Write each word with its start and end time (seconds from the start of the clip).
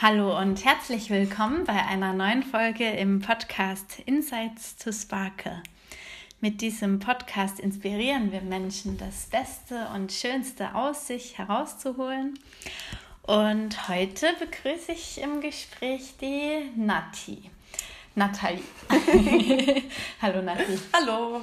Hallo 0.00 0.38
und 0.38 0.64
herzlich 0.64 1.10
willkommen 1.10 1.64
bei 1.64 1.84
einer 1.84 2.12
neuen 2.12 2.44
Folge 2.44 2.88
im 2.88 3.18
Podcast 3.18 3.98
Insights 4.06 4.76
to 4.76 4.92
Sparkle. 4.92 5.60
Mit 6.40 6.60
diesem 6.60 7.00
Podcast 7.00 7.58
inspirieren 7.58 8.30
wir 8.30 8.42
Menschen, 8.42 8.96
das 8.96 9.26
Beste 9.26 9.88
und 9.96 10.12
Schönste 10.12 10.76
aus 10.76 11.08
sich 11.08 11.36
herauszuholen. 11.36 12.38
Und 13.22 13.88
heute 13.88 14.28
begrüße 14.38 14.92
ich 14.92 15.20
im 15.20 15.40
Gespräch 15.40 16.14
die 16.20 16.70
Nati. 16.76 17.50
Nathalie. 18.14 18.62
Hallo 20.22 20.42
Nati. 20.42 20.78
Hallo. 20.92 21.40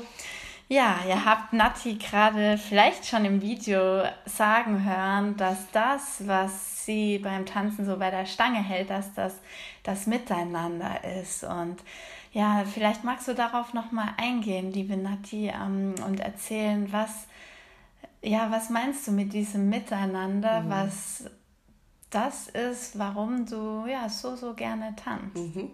Ja, 0.67 1.01
ihr 1.07 1.25
habt 1.25 1.53
Nati 1.53 1.95
gerade 1.95 2.57
vielleicht 2.57 3.05
schon 3.05 3.23
im 3.23 3.39
Video 3.41 4.03
sagen 4.25 4.83
hören, 4.83 5.37
dass 5.37 5.69
das, 5.71 6.27
was 6.27 6.83
sie 6.85 7.19
beim 7.19 7.45
Tanzen 7.45 7.85
so 7.85 7.97
bei 7.97 8.09
der 8.09 8.25
Stange 8.25 8.63
hält, 8.63 8.89
dass 8.89 9.13
das 9.13 9.39
das 9.83 10.07
Miteinander 10.07 11.03
ist. 11.21 11.43
Und 11.43 11.77
ja, 12.33 12.63
vielleicht 12.65 13.03
magst 13.03 13.27
du 13.27 13.35
darauf 13.35 13.73
nochmal 13.73 14.09
eingehen, 14.17 14.71
liebe 14.71 14.97
Nati, 14.97 15.49
ähm, 15.49 15.93
und 16.03 16.19
erzählen, 16.19 16.91
was, 16.91 17.27
ja, 18.23 18.49
was 18.49 18.71
meinst 18.71 19.07
du 19.07 19.11
mit 19.11 19.33
diesem 19.33 19.69
Miteinander, 19.69 20.61
mhm. 20.61 20.69
was 20.71 21.25
das 22.15 22.47
ist, 22.47 22.97
warum 22.97 23.45
du 23.45 23.85
ja 23.87 24.07
so, 24.07 24.37
so 24.37 24.53
gerne 24.53 24.95
tanzt. 24.95 25.35
Mhm. 25.35 25.69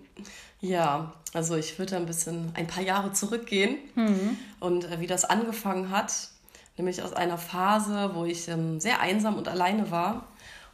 Ja, 0.59 1.13
also 1.33 1.55
ich 1.55 1.77
würde 1.77 1.97
ein 1.97 2.07
bisschen 2.07 2.51
ein 2.55 2.65
paar 2.65 2.81
Jahre 2.83 3.13
zurückgehen 3.13 3.77
mhm. 3.93 4.37
und 4.59 4.85
äh, 4.85 4.99
wie 4.99 5.07
das 5.07 5.23
angefangen 5.23 5.91
hat, 5.91 6.29
nämlich 6.77 7.03
aus 7.03 7.13
einer 7.13 7.37
Phase, 7.37 8.11
wo 8.15 8.25
ich 8.25 8.47
ähm, 8.47 8.79
sehr 8.79 9.01
einsam 9.01 9.35
und 9.35 9.47
alleine 9.47 9.91
war 9.91 10.25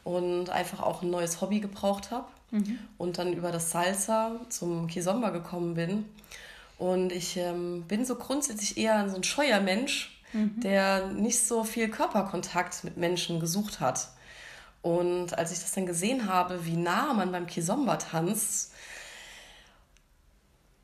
und 0.06 0.50
einfach 0.50 0.82
auch 0.82 1.02
ein 1.02 1.10
neues 1.10 1.42
Hobby 1.42 1.60
gebraucht 1.60 2.12
habe 2.12 2.28
mhm. 2.52 2.80
und 2.98 3.18
dann 3.18 3.34
über 3.34 3.52
das 3.52 3.72
Salsa 3.72 4.40
zum 4.48 4.88
Kizomba 4.88 5.32
gekommen 5.32 5.74
bin. 5.74 6.06
Und 6.78 7.12
ich 7.12 7.36
ähm, 7.36 7.84
bin 7.90 8.06
so 8.06 8.16
grundsätzlich 8.16 8.78
eher 8.78 9.10
so 9.10 9.18
ein 9.18 9.24
scheuer 9.24 9.60
Mensch, 9.60 10.18
mhm. 10.32 10.62
der 10.62 11.08
nicht 11.08 11.46
so 11.46 11.66
viel 11.66 11.90
Körperkontakt 11.90 12.86
mit 12.86 12.96
Menschen 12.96 13.42
gesucht 13.42 13.82
hat. 13.82 14.10
Und 14.82 15.38
als 15.38 15.52
ich 15.52 15.60
das 15.60 15.72
dann 15.74 15.86
gesehen 15.86 16.32
habe, 16.32 16.66
wie 16.66 16.78
nah 16.78 17.14
man 17.14 17.32
beim 17.32 17.48
Kizomba 17.48 17.98
tanzt 17.98 18.74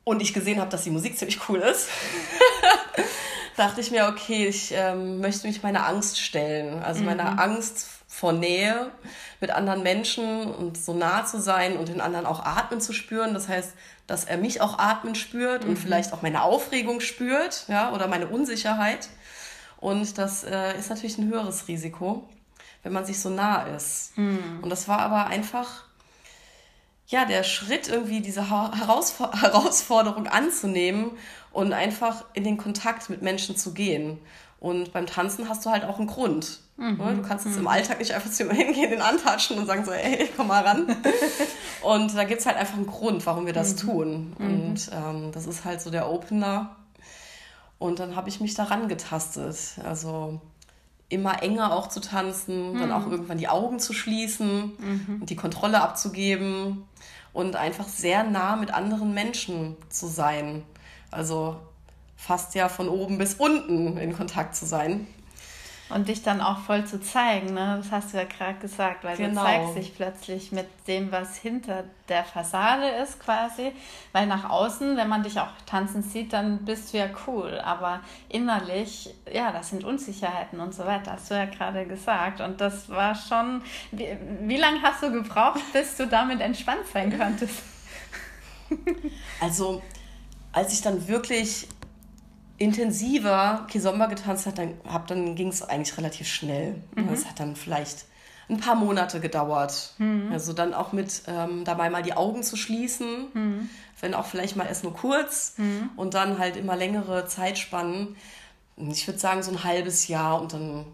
und 0.04 0.20
ich 0.20 0.34
gesehen 0.34 0.60
habe, 0.60 0.70
dass 0.70 0.84
die 0.84 0.90
Musik 0.90 1.16
ziemlich 1.16 1.48
cool 1.48 1.60
ist, 1.60 1.88
dachte 3.56 3.80
ich 3.80 3.90
mir, 3.90 4.08
okay, 4.08 4.46
ich 4.46 4.72
ähm, 4.72 5.20
möchte 5.20 5.46
mich 5.46 5.62
meiner 5.62 5.86
Angst 5.86 6.20
stellen. 6.20 6.82
Also 6.82 7.00
mhm. 7.00 7.06
meiner 7.06 7.40
Angst 7.40 7.88
vor 8.06 8.32
Nähe 8.32 8.90
mit 9.40 9.50
anderen 9.50 9.82
Menschen 9.82 10.52
und 10.52 10.78
so 10.78 10.94
nah 10.94 11.24
zu 11.24 11.40
sein 11.40 11.76
und 11.76 11.88
den 11.88 12.00
anderen 12.00 12.26
auch 12.26 12.44
atmen 12.44 12.80
zu 12.80 12.92
spüren. 12.92 13.34
Das 13.34 13.48
heißt, 13.48 13.72
dass 14.06 14.24
er 14.24 14.36
mich 14.36 14.60
auch 14.60 14.78
atmen 14.78 15.14
spürt 15.14 15.64
mhm. 15.64 15.70
und 15.70 15.76
vielleicht 15.78 16.12
auch 16.12 16.22
meine 16.22 16.42
Aufregung 16.42 17.00
spürt, 17.00 17.64
ja, 17.68 17.92
oder 17.92 18.06
meine 18.06 18.28
Unsicherheit. 18.28 19.08
Und 19.78 20.18
das 20.18 20.44
äh, 20.44 20.78
ist 20.78 20.90
natürlich 20.90 21.18
ein 21.18 21.28
höheres 21.28 21.68
Risiko, 21.68 22.28
wenn 22.84 22.92
man 22.92 23.04
sich 23.04 23.18
so 23.18 23.28
nah 23.28 23.64
ist. 23.64 24.16
Mhm. 24.16 24.60
Und 24.62 24.70
das 24.70 24.86
war 24.86 25.00
aber 25.00 25.26
einfach 25.26 25.84
ja, 27.06 27.24
der 27.24 27.42
Schritt, 27.42 27.88
irgendwie 27.88 28.20
diese 28.20 28.50
Herausfor 28.50 29.32
Herausforderung 29.40 30.26
anzunehmen 30.26 31.10
und 31.52 31.72
einfach 31.72 32.24
in 32.34 32.44
den 32.44 32.56
Kontakt 32.56 33.10
mit 33.10 33.22
Menschen 33.22 33.56
zu 33.56 33.74
gehen. 33.74 34.18
Und 34.60 34.92
beim 34.92 35.06
Tanzen 35.06 35.48
hast 35.48 35.66
du 35.66 35.70
halt 35.70 35.84
auch 35.84 35.98
einen 35.98 36.06
Grund. 36.06 36.60
Mhm. 36.76 36.96
Du 36.98 37.22
kannst 37.22 37.44
jetzt 37.44 37.54
mhm. 37.54 37.62
im 37.62 37.68
Alltag 37.68 37.98
nicht 37.98 38.12
einfach 38.12 38.30
zu 38.30 38.44
ihm 38.44 38.50
hingehen, 38.56 38.90
den 38.90 39.02
antatschen 39.02 39.58
und 39.58 39.66
sagen 39.66 39.84
so, 39.84 39.92
ey, 39.92 40.30
komm 40.36 40.48
mal 40.48 40.64
ran. 40.64 40.96
und 41.82 42.16
da 42.16 42.24
gibt 42.24 42.40
es 42.40 42.46
halt 42.46 42.56
einfach 42.56 42.74
einen 42.74 42.86
Grund, 42.86 43.26
warum 43.26 43.46
wir 43.46 43.52
das 43.52 43.74
mhm. 43.74 43.78
tun. 43.78 44.36
Mhm. 44.38 44.46
Und 44.46 44.90
ähm, 44.92 45.32
das 45.32 45.46
ist 45.46 45.64
halt 45.64 45.82
so 45.82 45.90
der 45.90 46.10
Opener. 46.10 46.74
Und 47.78 47.98
dann 47.98 48.16
habe 48.16 48.30
ich 48.30 48.40
mich 48.40 48.54
daran 48.54 48.88
getastet. 48.88 49.56
Also 49.84 50.40
immer 51.14 51.42
enger 51.42 51.72
auch 51.72 51.88
zu 51.88 52.00
tanzen, 52.00 52.78
dann 52.78 52.92
auch 52.92 53.06
mhm. 53.06 53.12
irgendwann 53.12 53.38
die 53.38 53.48
Augen 53.48 53.78
zu 53.78 53.92
schließen 53.92 54.72
mhm. 54.78 55.18
und 55.20 55.30
die 55.30 55.36
Kontrolle 55.36 55.80
abzugeben 55.80 56.84
und 57.32 57.56
einfach 57.56 57.88
sehr 57.88 58.24
nah 58.24 58.56
mit 58.56 58.72
anderen 58.72 59.14
Menschen 59.14 59.76
zu 59.88 60.06
sein. 60.06 60.62
Also 61.10 61.56
fast 62.16 62.54
ja 62.54 62.68
von 62.68 62.88
oben 62.88 63.18
bis 63.18 63.34
unten 63.34 63.96
in 63.98 64.14
Kontakt 64.14 64.56
zu 64.56 64.66
sein. 64.66 65.06
Und 65.90 66.08
dich 66.08 66.22
dann 66.22 66.40
auch 66.40 66.60
voll 66.60 66.86
zu 66.86 66.98
zeigen, 66.98 67.52
ne? 67.52 67.76
Das 67.76 67.92
hast 67.92 68.14
du 68.14 68.16
ja 68.16 68.24
gerade 68.24 68.58
gesagt, 68.58 69.04
weil 69.04 69.18
genau. 69.18 69.42
du 69.42 69.46
zeigst 69.46 69.76
dich 69.76 69.94
plötzlich 69.94 70.50
mit 70.50 70.66
dem, 70.88 71.12
was 71.12 71.36
hinter 71.36 71.84
der 72.08 72.24
Fassade 72.24 72.88
ist 72.88 73.20
quasi. 73.20 73.70
Weil 74.12 74.26
nach 74.26 74.48
außen, 74.48 74.96
wenn 74.96 75.08
man 75.08 75.22
dich 75.22 75.38
auch 75.38 75.50
tanzen 75.66 76.02
sieht, 76.02 76.32
dann 76.32 76.64
bist 76.64 76.92
du 76.92 76.98
ja 76.98 77.08
cool. 77.26 77.60
Aber 77.62 78.00
innerlich, 78.30 79.14
ja, 79.30 79.52
das 79.52 79.70
sind 79.70 79.84
Unsicherheiten 79.84 80.58
und 80.58 80.74
so 80.74 80.86
weiter, 80.86 81.12
hast 81.12 81.30
du 81.30 81.34
ja 81.34 81.44
gerade 81.44 81.84
gesagt. 81.84 82.40
Und 82.40 82.62
das 82.62 82.88
war 82.88 83.14
schon, 83.14 83.60
wie, 83.90 84.16
wie 84.40 84.56
lange 84.56 84.80
hast 84.82 85.02
du 85.02 85.12
gebraucht, 85.12 85.60
bis 85.74 85.98
du 85.98 86.06
damit 86.06 86.40
entspannt 86.40 86.86
sein 86.92 87.16
konntest? 87.16 87.62
Also, 89.40 89.82
als 90.54 90.72
ich 90.72 90.80
dann 90.80 91.06
wirklich 91.08 91.68
intensiver 92.58 93.66
Kizomba 93.68 94.06
getanzt 94.06 94.46
hat, 94.46 94.58
dann, 94.58 94.74
dann 95.08 95.34
ging 95.34 95.48
es 95.48 95.62
eigentlich 95.62 95.96
relativ 95.98 96.28
schnell. 96.28 96.76
Mhm. 96.94 97.08
Es 97.12 97.26
hat 97.26 97.40
dann 97.40 97.56
vielleicht 97.56 98.06
ein 98.48 98.58
paar 98.58 98.74
Monate 98.74 99.20
gedauert. 99.20 99.94
Mhm. 99.98 100.30
Also 100.32 100.52
dann 100.52 100.74
auch 100.74 100.92
mit 100.92 101.22
ähm, 101.26 101.64
dabei 101.64 101.90
mal 101.90 102.02
die 102.02 102.14
Augen 102.14 102.42
zu 102.42 102.56
schließen, 102.56 103.26
mhm. 103.32 103.70
wenn 104.00 104.14
auch 104.14 104.26
vielleicht 104.26 104.56
mal 104.56 104.66
erst 104.66 104.84
nur 104.84 104.94
kurz 104.94 105.54
mhm. 105.56 105.90
und 105.96 106.14
dann 106.14 106.38
halt 106.38 106.56
immer 106.56 106.76
längere 106.76 107.26
Zeitspannen. 107.26 108.16
Ich 108.76 109.06
würde 109.06 109.18
sagen 109.18 109.42
so 109.42 109.50
ein 109.50 109.64
halbes 109.64 110.08
Jahr 110.08 110.40
und 110.40 110.52
dann 110.52 110.84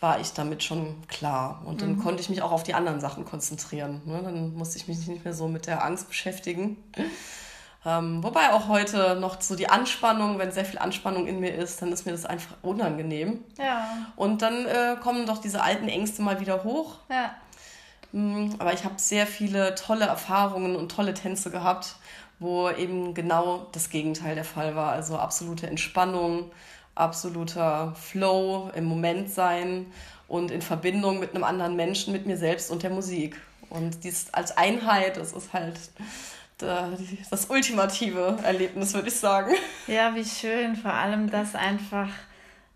war 0.00 0.20
ich 0.20 0.32
damit 0.32 0.64
schon 0.64 0.96
klar. 1.06 1.62
Und 1.64 1.80
dann 1.80 1.96
mhm. 1.96 2.02
konnte 2.02 2.20
ich 2.20 2.28
mich 2.28 2.42
auch 2.42 2.50
auf 2.50 2.64
die 2.64 2.74
anderen 2.74 3.00
Sachen 3.00 3.24
konzentrieren. 3.24 4.02
Ne? 4.04 4.20
Dann 4.22 4.54
musste 4.54 4.76
ich 4.76 4.88
mich 4.88 5.06
nicht 5.06 5.24
mehr 5.24 5.32
so 5.32 5.46
mit 5.46 5.66
der 5.66 5.84
Angst 5.84 6.08
beschäftigen. 6.08 6.76
Ähm, 7.84 8.22
wobei 8.22 8.52
auch 8.52 8.68
heute 8.68 9.16
noch 9.16 9.40
so 9.40 9.56
die 9.56 9.68
Anspannung, 9.68 10.38
wenn 10.38 10.52
sehr 10.52 10.64
viel 10.64 10.78
Anspannung 10.78 11.26
in 11.26 11.40
mir 11.40 11.54
ist, 11.54 11.82
dann 11.82 11.90
ist 11.90 12.06
mir 12.06 12.12
das 12.12 12.24
einfach 12.24 12.54
unangenehm. 12.62 13.44
Ja. 13.58 13.88
Und 14.14 14.42
dann 14.42 14.66
äh, 14.66 14.96
kommen 15.02 15.26
doch 15.26 15.38
diese 15.38 15.62
alten 15.62 15.88
Ängste 15.88 16.22
mal 16.22 16.38
wieder 16.38 16.62
hoch. 16.62 16.98
Ja. 17.10 17.34
Mhm, 18.12 18.54
aber 18.58 18.72
ich 18.72 18.84
habe 18.84 18.94
sehr 18.98 19.26
viele 19.26 19.74
tolle 19.74 20.04
Erfahrungen 20.04 20.76
und 20.76 20.92
tolle 20.92 21.14
Tänze 21.14 21.50
gehabt, 21.50 21.96
wo 22.38 22.70
eben 22.70 23.14
genau 23.14 23.66
das 23.72 23.90
Gegenteil 23.90 24.36
der 24.36 24.44
Fall 24.44 24.76
war. 24.76 24.92
Also 24.92 25.16
absolute 25.16 25.66
Entspannung, 25.66 26.52
absoluter 26.94 27.94
Flow, 27.96 28.70
im 28.74 28.84
Moment 28.84 29.30
sein 29.30 29.86
und 30.28 30.50
in 30.50 30.62
Verbindung 30.62 31.18
mit 31.18 31.34
einem 31.34 31.44
anderen 31.44 31.74
Menschen, 31.74 32.12
mit 32.12 32.26
mir 32.26 32.36
selbst 32.36 32.70
und 32.70 32.82
der 32.84 32.90
Musik. 32.90 33.40
Und 33.70 34.04
dies 34.04 34.26
als 34.32 34.56
Einheit, 34.56 35.16
das 35.16 35.32
ist 35.32 35.52
halt 35.52 35.78
das 37.30 37.46
ultimative 37.50 38.38
Erlebnis, 38.42 38.94
würde 38.94 39.08
ich 39.08 39.16
sagen. 39.16 39.54
Ja, 39.86 40.14
wie 40.14 40.24
schön. 40.24 40.76
Vor 40.76 40.92
allem, 40.92 41.30
dass 41.30 41.54
einfach 41.54 42.08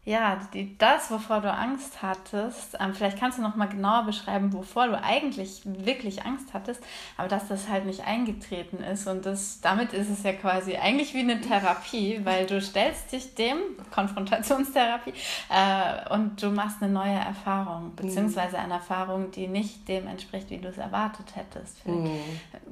ja, 0.06 0.38
die, 0.54 0.78
das, 0.78 1.10
wovor 1.10 1.40
du 1.40 1.52
Angst 1.52 2.00
hattest, 2.00 2.76
ähm, 2.78 2.94
vielleicht 2.94 3.18
kannst 3.18 3.38
du 3.38 3.42
noch 3.42 3.56
mal 3.56 3.66
genauer 3.66 4.04
beschreiben, 4.04 4.52
wovor 4.52 4.86
du 4.86 5.02
eigentlich 5.02 5.62
wirklich 5.64 6.24
Angst 6.24 6.54
hattest, 6.54 6.80
aber 7.16 7.26
dass 7.26 7.48
das 7.48 7.68
halt 7.68 7.86
nicht 7.86 8.06
eingetreten 8.06 8.84
ist 8.84 9.08
und 9.08 9.26
das, 9.26 9.60
damit 9.62 9.92
ist 9.92 10.08
es 10.08 10.22
ja 10.22 10.32
quasi 10.32 10.76
eigentlich 10.76 11.12
wie 11.12 11.18
eine 11.18 11.40
Therapie, 11.40 12.20
weil 12.22 12.46
du 12.46 12.62
stellst 12.62 13.10
dich 13.10 13.34
dem, 13.34 13.58
Konfrontationstherapie, 13.92 15.12
äh, 15.48 16.14
und 16.14 16.40
du 16.40 16.50
machst 16.50 16.80
eine 16.80 16.92
neue 16.92 17.18
Erfahrung, 17.18 17.86
mhm. 17.86 17.96
beziehungsweise 17.96 18.60
eine 18.60 18.74
Erfahrung, 18.74 19.32
die 19.32 19.48
nicht 19.48 19.88
dem 19.88 20.06
entspricht, 20.06 20.50
wie 20.50 20.58
du 20.58 20.68
es 20.68 20.78
erwartet 20.78 21.34
hättest. 21.34 21.84
Mhm. 21.84 22.12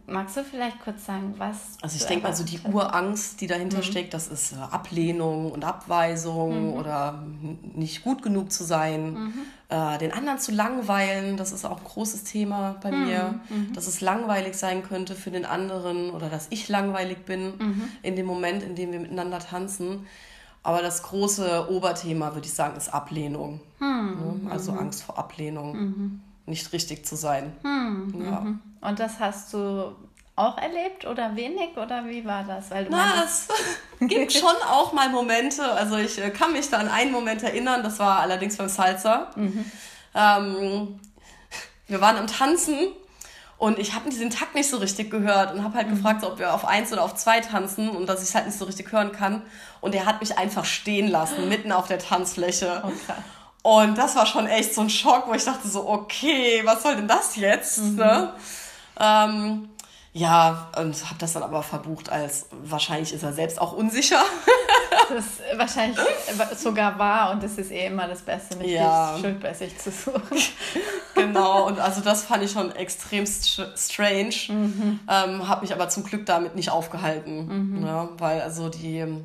Magst 0.06 0.36
du 0.36 0.44
vielleicht 0.44 0.80
kurz 0.84 1.04
sagen, 1.04 1.34
was... 1.38 1.78
Also 1.82 1.96
ich 1.96 2.04
denke 2.04 2.28
mal, 2.28 2.36
so 2.36 2.44
die 2.44 2.60
Urangst, 2.60 3.40
die 3.40 3.48
dahinter 3.48 3.78
mhm. 3.78 3.82
steckt, 3.82 4.14
das 4.14 4.28
ist 4.28 4.52
äh, 4.52 4.56
Ablehnung 4.56 5.50
und 5.50 5.64
Abweisung 5.64 6.70
mhm. 6.70 6.74
oder 6.74 7.23
nicht 7.74 8.04
gut 8.04 8.22
genug 8.22 8.52
zu 8.52 8.64
sein, 8.64 9.12
mhm. 9.12 9.32
äh, 9.68 9.98
den 9.98 10.12
anderen 10.12 10.38
zu 10.38 10.52
langweilen, 10.52 11.36
das 11.36 11.52
ist 11.52 11.64
auch 11.64 11.78
ein 11.78 11.84
großes 11.84 12.24
Thema 12.24 12.76
bei 12.82 12.90
mhm. 12.90 13.04
mir, 13.04 13.40
mhm. 13.48 13.72
dass 13.72 13.86
es 13.86 14.00
langweilig 14.00 14.54
sein 14.54 14.82
könnte 14.82 15.14
für 15.14 15.30
den 15.30 15.44
anderen 15.44 16.10
oder 16.10 16.28
dass 16.28 16.48
ich 16.50 16.68
langweilig 16.68 17.24
bin 17.24 17.56
mhm. 17.58 17.88
in 18.02 18.16
dem 18.16 18.26
Moment, 18.26 18.62
in 18.62 18.74
dem 18.74 18.92
wir 18.92 19.00
miteinander 19.00 19.38
tanzen. 19.38 20.06
Aber 20.62 20.80
das 20.80 21.02
große 21.02 21.70
Oberthema, 21.70 22.34
würde 22.34 22.46
ich 22.46 22.54
sagen, 22.54 22.76
ist 22.76 22.88
Ablehnung. 22.92 23.60
Mhm. 23.80 24.44
Ne? 24.44 24.50
Also. 24.50 24.72
Angst 24.72 25.02
vor 25.02 25.18
Ablehnung, 25.18 26.20
nicht 26.46 26.72
richtig 26.72 27.04
zu 27.04 27.16
sein. 27.16 27.52
Ja. 27.62 28.46
Und 28.80 28.98
das 28.98 29.20
hast 29.20 29.52
du 29.52 29.94
auch 30.36 30.58
erlebt 30.58 31.06
oder 31.06 31.36
wenig 31.36 31.76
oder 31.76 32.04
wie 32.06 32.24
war 32.24 32.42
das? 32.44 32.70
Weil 32.70 32.86
Na, 32.90 33.24
es 33.24 33.48
gibt 34.00 34.32
schon 34.32 34.56
auch 34.68 34.92
mal 34.92 35.08
Momente, 35.08 35.64
also 35.72 35.96
ich 35.96 36.18
äh, 36.18 36.30
kann 36.30 36.52
mich 36.52 36.68
da 36.70 36.78
an 36.78 36.88
einen 36.88 37.12
Moment 37.12 37.42
erinnern, 37.42 37.82
das 37.82 37.98
war 37.98 38.18
allerdings 38.20 38.56
beim 38.56 38.68
Salsa. 38.68 39.30
Mhm. 39.36 39.70
Ähm, 40.14 41.00
wir 41.86 42.00
waren 42.00 42.16
am 42.16 42.26
Tanzen 42.26 42.78
Und 43.56 43.78
ich 43.78 43.94
habe 43.94 44.10
diesen 44.10 44.30
Takt 44.30 44.54
nicht 44.54 44.68
so 44.68 44.78
richtig 44.78 45.10
gehört 45.10 45.54
und 45.54 45.62
habe 45.62 45.76
halt 45.76 45.88
mhm. 45.88 45.96
gefragt, 45.96 46.24
ob 46.24 46.38
wir 46.38 46.52
auf 46.52 46.64
eins 46.64 46.92
oder 46.92 47.02
auf 47.02 47.14
zwei 47.14 47.40
tanzen 47.40 47.88
und 47.88 48.06
dass 48.06 48.22
ich 48.22 48.28
es 48.28 48.34
halt 48.34 48.46
nicht 48.46 48.58
so 48.58 48.64
richtig 48.64 48.90
hören 48.92 49.12
kann. 49.12 49.42
Und 49.80 49.94
er 49.94 50.06
hat 50.06 50.20
mich 50.20 50.36
einfach 50.36 50.64
stehen 50.64 51.08
lassen, 51.08 51.48
mitten 51.48 51.70
auf 51.72 51.86
der 51.86 51.98
Tanzfläche. 51.98 52.82
Okay. 52.84 53.18
Und 53.62 53.96
das 53.96 54.16
war 54.16 54.26
schon 54.26 54.46
echt 54.46 54.74
so 54.74 54.82
ein 54.82 54.90
Schock, 54.90 55.26
wo 55.26 55.32
ich 55.32 55.44
dachte 55.44 55.68
so, 55.68 55.88
okay, 55.88 56.60
was 56.64 56.82
soll 56.82 56.96
denn 56.96 57.08
das 57.08 57.36
jetzt? 57.36 57.78
Mhm. 57.78 57.96
Ne? 57.96 58.34
Ähm, 59.00 59.68
ja, 60.16 60.70
und 60.78 61.04
habe 61.06 61.18
das 61.18 61.32
dann 61.32 61.42
aber 61.42 61.64
verbucht 61.64 62.08
als, 62.08 62.46
wahrscheinlich 62.62 63.12
ist 63.12 63.24
er 63.24 63.32
selbst 63.32 63.60
auch 63.60 63.72
unsicher. 63.72 64.22
das 65.08 65.24
ist 65.24 65.58
wahrscheinlich 65.58 65.98
sogar 66.56 66.96
wahr 67.00 67.32
und 67.32 67.42
es 67.42 67.58
ist 67.58 67.72
eh 67.72 67.86
immer 67.86 68.06
das 68.06 68.22
Beste, 68.22 68.56
nicht 68.56 68.70
ja. 68.70 69.18
Schuld 69.20 69.40
bei 69.40 69.52
sich 69.52 69.76
zu 69.76 69.90
suchen. 69.90 70.38
genau, 71.16 71.66
und 71.66 71.80
also 71.80 72.00
das 72.00 72.22
fand 72.22 72.44
ich 72.44 72.52
schon 72.52 72.70
extrem 72.76 73.26
strange. 73.26 74.34
Mhm. 74.48 75.00
Ähm, 75.10 75.48
habe 75.48 75.62
mich 75.62 75.72
aber 75.72 75.88
zum 75.88 76.04
Glück 76.04 76.24
damit 76.26 76.54
nicht 76.54 76.70
aufgehalten, 76.70 77.72
mhm. 77.72 77.80
ne? 77.80 78.08
weil 78.18 78.40
also 78.40 78.68
die 78.68 78.98
ähm, 78.98 79.24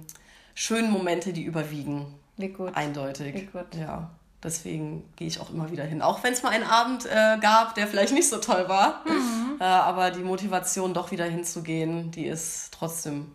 schönen 0.55 0.89
Momente, 0.89 1.33
die 1.33 1.43
überwiegen. 1.43 2.15
Wie 2.37 2.49
gut. 2.49 2.75
Eindeutig. 2.75 3.35
Wie 3.35 3.45
gut. 3.45 3.75
Ja. 3.79 4.09
Deswegen 4.41 5.03
gehe 5.17 5.27
ich 5.27 5.39
auch 5.39 5.51
immer 5.51 5.69
wieder 5.69 5.83
hin. 5.83 6.01
Auch 6.01 6.23
wenn 6.23 6.33
es 6.33 6.41
mal 6.41 6.49
einen 6.49 6.63
Abend 6.63 7.05
äh, 7.05 7.37
gab, 7.39 7.75
der 7.75 7.85
vielleicht 7.85 8.13
nicht 8.13 8.29
so 8.29 8.37
toll 8.37 8.67
war. 8.67 9.03
Mhm. 9.05 9.48
Äh, 9.59 9.63
aber 9.63 10.11
die 10.11 10.23
Motivation, 10.23 10.93
doch 10.93 11.11
wieder 11.11 11.25
hinzugehen, 11.25 12.11
die 12.11 12.25
ist 12.25 12.73
trotzdem 12.73 13.33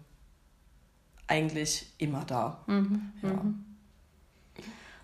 eigentlich 1.26 1.92
immer 1.98 2.24
da. 2.24 2.58
Mhm. 2.66 3.12
Ja. 3.22 3.28
Mhm. 3.30 3.64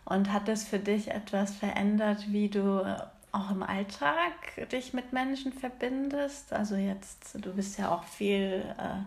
Und 0.04 0.32
hat 0.32 0.48
es 0.48 0.64
für 0.64 0.78
dich 0.80 1.08
etwas 1.08 1.54
verändert, 1.54 2.32
wie 2.32 2.48
du 2.48 2.84
auch 3.32 3.50
im 3.50 3.62
Alltag 3.62 4.68
dich 4.72 4.92
mit 4.92 5.12
Menschen 5.12 5.52
verbindest? 5.52 6.52
Also 6.52 6.74
jetzt, 6.74 7.36
du 7.40 7.52
bist 7.54 7.78
ja 7.78 7.90
auch 7.90 8.04
viel 8.04 8.64
äh, 8.76 9.02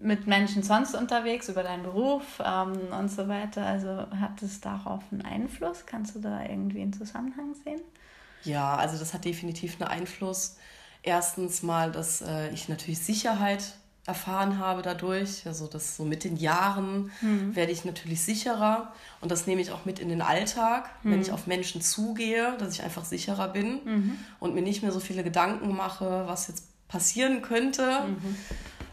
mit 0.00 0.26
Menschen 0.26 0.62
sonst 0.62 0.94
unterwegs, 0.94 1.48
über 1.48 1.62
deinen 1.64 1.82
Beruf 1.82 2.40
ähm, 2.44 2.92
und 2.96 3.08
so 3.10 3.26
weiter. 3.28 3.66
Also 3.66 4.06
hat 4.20 4.40
es 4.42 4.60
darauf 4.60 5.02
einen 5.10 5.22
Einfluss? 5.22 5.86
Kannst 5.86 6.14
du 6.14 6.20
da 6.20 6.42
irgendwie 6.42 6.82
einen 6.82 6.92
Zusammenhang 6.92 7.54
sehen? 7.64 7.80
Ja, 8.44 8.76
also 8.76 8.98
das 8.98 9.14
hat 9.14 9.24
definitiv 9.24 9.80
einen 9.80 9.90
Einfluss. 9.90 10.56
Erstens 11.02 11.62
mal, 11.62 11.92
dass 11.92 12.22
äh, 12.22 12.50
ich 12.50 12.68
natürlich 12.68 12.98
Sicherheit 12.98 13.62
erfahren 14.08 14.58
habe 14.58 14.80
dadurch. 14.80 15.46
Also 15.46 15.66
das 15.66 15.96
so 15.96 16.04
mit 16.04 16.24
den 16.24 16.36
Jahren 16.36 17.12
mhm. 17.20 17.54
werde 17.54 17.72
ich 17.72 17.84
natürlich 17.84 18.22
sicherer 18.22 18.90
und 19.20 19.30
das 19.30 19.46
nehme 19.46 19.60
ich 19.60 19.70
auch 19.70 19.84
mit 19.84 19.98
in 19.98 20.08
den 20.08 20.22
Alltag, 20.22 20.88
mhm. 21.02 21.12
wenn 21.12 21.20
ich 21.20 21.30
auf 21.30 21.46
Menschen 21.46 21.82
zugehe, 21.82 22.56
dass 22.58 22.72
ich 22.72 22.82
einfach 22.82 23.04
sicherer 23.04 23.48
bin 23.48 23.80
mhm. 23.84 24.18
und 24.40 24.54
mir 24.54 24.62
nicht 24.62 24.82
mehr 24.82 24.92
so 24.92 25.00
viele 25.00 25.22
Gedanken 25.22 25.76
mache, 25.76 26.24
was 26.26 26.48
jetzt 26.48 26.64
passieren 26.88 27.42
könnte 27.42 28.00
mhm. 28.06 28.36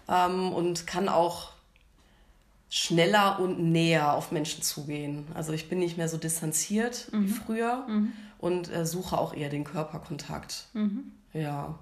ähm, 0.10 0.52
und 0.52 0.86
kann 0.86 1.08
auch 1.08 1.54
schneller 2.70 3.40
und 3.40 3.72
näher 3.72 4.16
auf 4.16 4.34
Menschen 4.34 4.64
zugehen. 4.64 5.28
Also 5.34 5.54
ich 5.54 5.70
bin 5.70 5.80
nicht 5.80 5.96
mehr 5.96 6.10
so 6.10 6.18
distanziert 6.18 7.08
wie 7.14 7.18
mhm. 7.20 7.28
früher 7.30 7.86
mhm. 7.88 8.12
Und 8.38 8.72
äh, 8.72 8.86
suche 8.86 9.18
auch 9.18 9.34
eher 9.34 9.50
den 9.50 9.64
Körperkontakt. 9.64 10.68
Ja. 11.34 11.78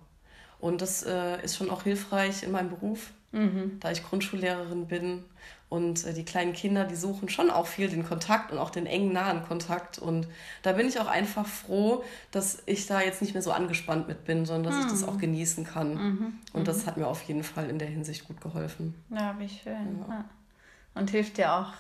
Und 0.60 0.82
das 0.82 1.04
äh, 1.04 1.44
ist 1.44 1.58
schon 1.58 1.70
auch 1.70 1.84
hilfreich 1.84 2.44
in 2.44 2.52
meinem 2.52 2.70
Beruf, 2.70 3.12
mhm. 3.34 3.80
da 3.82 3.92
ich 3.92 4.02
Grundschullehrerin 4.02 4.88
bin. 4.88 5.26
Und 5.68 6.06
äh, 6.06 6.14
die 6.14 6.24
kleinen 6.24 6.54
Kinder, 6.54 6.86
die 6.86 6.96
suchen 6.96 7.28
schon 7.28 7.50
auch 7.50 7.68
viel 7.68 7.90
den 7.90 8.06
Kontakt 8.06 8.52
und 8.52 8.60
auch 8.60 8.70
den 8.70 8.86
engen, 8.86 9.12
nahen 9.12 9.44
Kontakt. 9.44 10.00
Und 10.00 10.28
da 10.62 10.72
bin 10.72 10.88
ich 10.88 11.02
auch 11.02 11.08
einfach 11.08 11.48
froh, 11.48 12.06
dass 12.32 12.64
ich 12.66 12.86
da 12.86 13.02
jetzt 13.02 13.22
nicht 13.22 13.34
mehr 13.34 13.42
so 13.42 13.52
angespannt 13.52 14.08
mit 14.08 14.24
bin, 14.24 14.46
sondern 14.46 14.72
dass 14.72 14.76
mhm. 14.76 14.88
ich 14.88 14.92
das 14.94 15.04
auch 15.04 15.16
mhm. 15.16 15.20
genießen 15.20 15.66
kann. 15.66 15.94
Mhm. 15.96 16.34
Und 16.54 16.68
das 16.70 16.84
mhm. 16.84 16.88
hat 16.88 16.98
mir 16.98 17.08
auf 17.08 17.24
jeden 17.24 17.44
Fall 17.44 17.70
in 17.70 17.78
der 17.78 17.90
Hinsicht 17.90 18.26
gut 18.26 18.40
geholfen. 18.40 18.96
Ja, 19.10 19.36
wie 19.40 19.50
schön. 19.50 20.06
Ja. 20.08 20.24
Und 20.96 21.10
hilft 21.10 21.38
dir 21.38 21.52
auch 21.54 21.74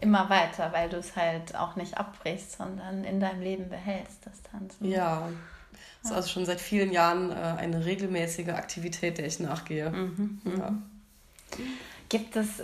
immer 0.00 0.30
weiter, 0.30 0.72
weil 0.72 0.88
du 0.88 0.96
es 0.96 1.16
halt 1.16 1.56
auch 1.56 1.76
nicht 1.76 1.98
abbrichst, 1.98 2.52
sondern 2.52 3.04
in 3.04 3.20
deinem 3.20 3.40
Leben 3.40 3.68
behältst, 3.68 4.24
das 4.24 4.42
Tanzen. 4.42 4.88
Ja, 4.88 5.28
das 6.02 6.10
ist 6.10 6.16
also 6.16 6.28
schon 6.28 6.46
seit 6.46 6.60
vielen 6.60 6.92
Jahren 6.92 7.30
äh, 7.30 7.34
eine 7.34 7.84
regelmäßige 7.84 8.50
Aktivität, 8.50 9.18
der 9.18 9.26
ich 9.26 9.40
nachgehe. 9.40 9.90
Mhm, 9.90 10.40
mhm, 10.44 10.58
ja. 10.58 10.74
Gibt 12.08 12.36
es 12.36 12.62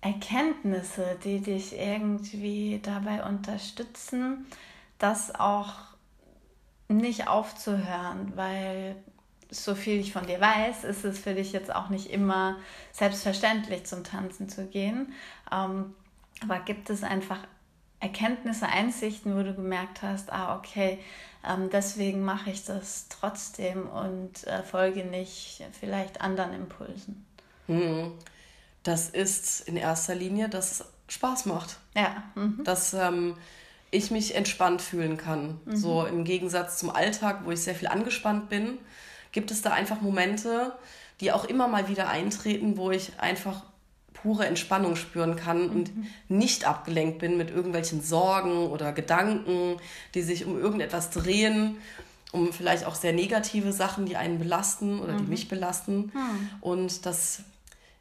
Erkenntnisse, 0.00 1.16
die 1.24 1.40
dich 1.40 1.76
irgendwie 1.76 2.80
dabei 2.82 3.24
unterstützen, 3.24 4.46
das 4.98 5.34
auch 5.34 5.74
nicht 6.88 7.28
aufzuhören, 7.28 8.32
weil 8.34 8.96
so 9.50 9.74
viel 9.74 9.98
ich 10.00 10.12
von 10.12 10.26
dir 10.26 10.40
weiß, 10.40 10.84
ist 10.84 11.04
es 11.04 11.18
für 11.18 11.34
dich 11.34 11.52
jetzt 11.52 11.74
auch 11.74 11.88
nicht 11.88 12.10
immer 12.10 12.56
selbstverständlich 12.92 13.84
zum 13.84 14.04
Tanzen 14.04 14.48
zu 14.48 14.66
gehen. 14.66 15.12
Ähm, 15.52 15.94
aber 16.42 16.58
gibt 16.60 16.90
es 16.90 17.02
einfach 17.02 17.38
Erkenntnisse, 18.00 18.66
Einsichten, 18.66 19.36
wo 19.36 19.42
du 19.42 19.54
gemerkt 19.54 20.02
hast, 20.02 20.32
ah, 20.32 20.56
okay, 20.56 20.98
ähm, 21.46 21.68
deswegen 21.70 22.22
mache 22.22 22.50
ich 22.50 22.64
das 22.64 23.06
trotzdem 23.08 23.88
und 23.88 24.46
äh, 24.46 24.62
folge 24.62 25.04
nicht 25.04 25.62
vielleicht 25.78 26.20
anderen 26.20 26.54
Impulsen. 26.54 27.26
Hm. 27.66 28.12
Das 28.82 29.10
ist 29.10 29.68
in 29.68 29.76
erster 29.76 30.14
Linie, 30.14 30.48
dass 30.48 30.80
es 30.80 30.86
Spaß 31.08 31.46
macht. 31.46 31.78
Ja. 31.94 32.22
Mhm. 32.34 32.64
Dass 32.64 32.94
ähm, 32.94 33.36
ich 33.90 34.10
mich 34.10 34.34
entspannt 34.34 34.80
fühlen 34.80 35.16
kann. 35.16 35.60
Mhm. 35.64 35.76
So 35.76 36.06
im 36.06 36.24
Gegensatz 36.24 36.78
zum 36.78 36.90
Alltag, 36.90 37.40
wo 37.44 37.50
ich 37.50 37.60
sehr 37.60 37.74
viel 37.74 37.88
angespannt 37.88 38.48
bin, 38.48 38.78
gibt 39.32 39.50
es 39.50 39.62
da 39.62 39.72
einfach 39.72 40.00
Momente, 40.00 40.72
die 41.20 41.32
auch 41.32 41.44
immer 41.44 41.68
mal 41.68 41.88
wieder 41.88 42.08
eintreten, 42.08 42.76
wo 42.76 42.90
ich 42.90 43.18
einfach 43.20 43.62
pure 44.22 44.46
Entspannung 44.46 44.96
spüren 44.96 45.36
kann 45.36 45.68
mhm. 45.68 45.70
und 45.70 45.90
nicht 46.28 46.66
abgelenkt 46.66 47.18
bin 47.18 47.36
mit 47.36 47.50
irgendwelchen 47.50 48.02
Sorgen 48.02 48.66
oder 48.66 48.92
Gedanken, 48.92 49.76
die 50.14 50.22
sich 50.22 50.44
um 50.44 50.58
irgendetwas 50.58 51.10
drehen, 51.10 51.76
um 52.32 52.52
vielleicht 52.52 52.84
auch 52.86 52.94
sehr 52.94 53.12
negative 53.12 53.72
Sachen, 53.72 54.06
die 54.06 54.16
einen 54.16 54.38
belasten 54.38 55.00
oder 55.00 55.14
mhm. 55.14 55.18
die 55.18 55.30
mich 55.30 55.48
belasten. 55.48 56.12
Mhm. 56.14 56.50
Und 56.60 57.06
das 57.06 57.42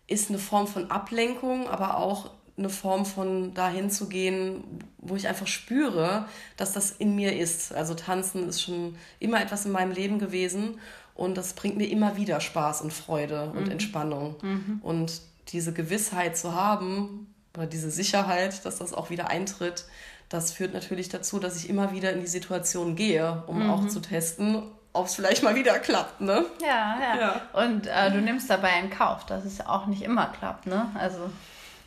ist 0.07 0.29
eine 0.29 0.39
Form 0.39 0.67
von 0.67 0.91
Ablenkung, 0.91 1.67
aber 1.67 1.97
auch 1.97 2.31
eine 2.57 2.69
Form 2.69 3.05
von 3.05 3.53
dahin 3.53 3.89
zu 3.89 4.09
gehen, 4.09 4.63
wo 4.97 5.15
ich 5.15 5.27
einfach 5.27 5.47
spüre, 5.47 6.25
dass 6.57 6.73
das 6.73 6.91
in 6.91 7.15
mir 7.15 7.37
ist. 7.37 7.73
Also 7.73 7.93
tanzen 7.93 8.49
ist 8.49 8.61
schon 8.61 8.95
immer 9.19 9.41
etwas 9.41 9.65
in 9.65 9.71
meinem 9.71 9.93
Leben 9.93 10.19
gewesen 10.19 10.77
und 11.15 11.37
das 11.37 11.53
bringt 11.53 11.77
mir 11.77 11.89
immer 11.89 12.17
wieder 12.17 12.39
Spaß 12.41 12.81
und 12.81 12.93
Freude 12.93 13.51
und 13.55 13.65
mhm. 13.65 13.71
Entspannung. 13.71 14.35
Mhm. 14.41 14.79
Und 14.83 15.21
diese 15.51 15.73
Gewissheit 15.73 16.37
zu 16.37 16.53
haben 16.53 17.33
oder 17.55 17.67
diese 17.67 17.91
Sicherheit, 17.91 18.65
dass 18.65 18.77
das 18.77 18.93
auch 18.93 19.09
wieder 19.09 19.29
eintritt, 19.29 19.85
das 20.29 20.51
führt 20.51 20.73
natürlich 20.73 21.09
dazu, 21.09 21.39
dass 21.39 21.57
ich 21.57 21.69
immer 21.69 21.91
wieder 21.91 22.13
in 22.13 22.21
die 22.21 22.27
Situation 22.27 22.95
gehe, 22.95 23.43
um 23.47 23.63
mhm. 23.63 23.69
auch 23.71 23.87
zu 23.87 23.99
testen, 23.99 24.63
ob 24.93 25.07
es 25.07 25.15
vielleicht 25.15 25.43
mal 25.43 25.55
wieder 25.55 25.79
klappt, 25.79 26.21
ne? 26.21 26.45
Ja, 26.61 26.97
ja. 26.99 27.19
ja. 27.19 27.41
Und 27.53 27.87
äh, 27.87 28.11
du 28.11 28.21
nimmst 28.21 28.49
dabei 28.49 28.79
in 28.79 28.89
Kauf, 28.89 29.25
dass 29.25 29.45
es 29.45 29.65
auch 29.65 29.87
nicht 29.87 30.01
immer 30.03 30.27
klappt, 30.27 30.67
ne? 30.67 30.91
Also 30.95 31.29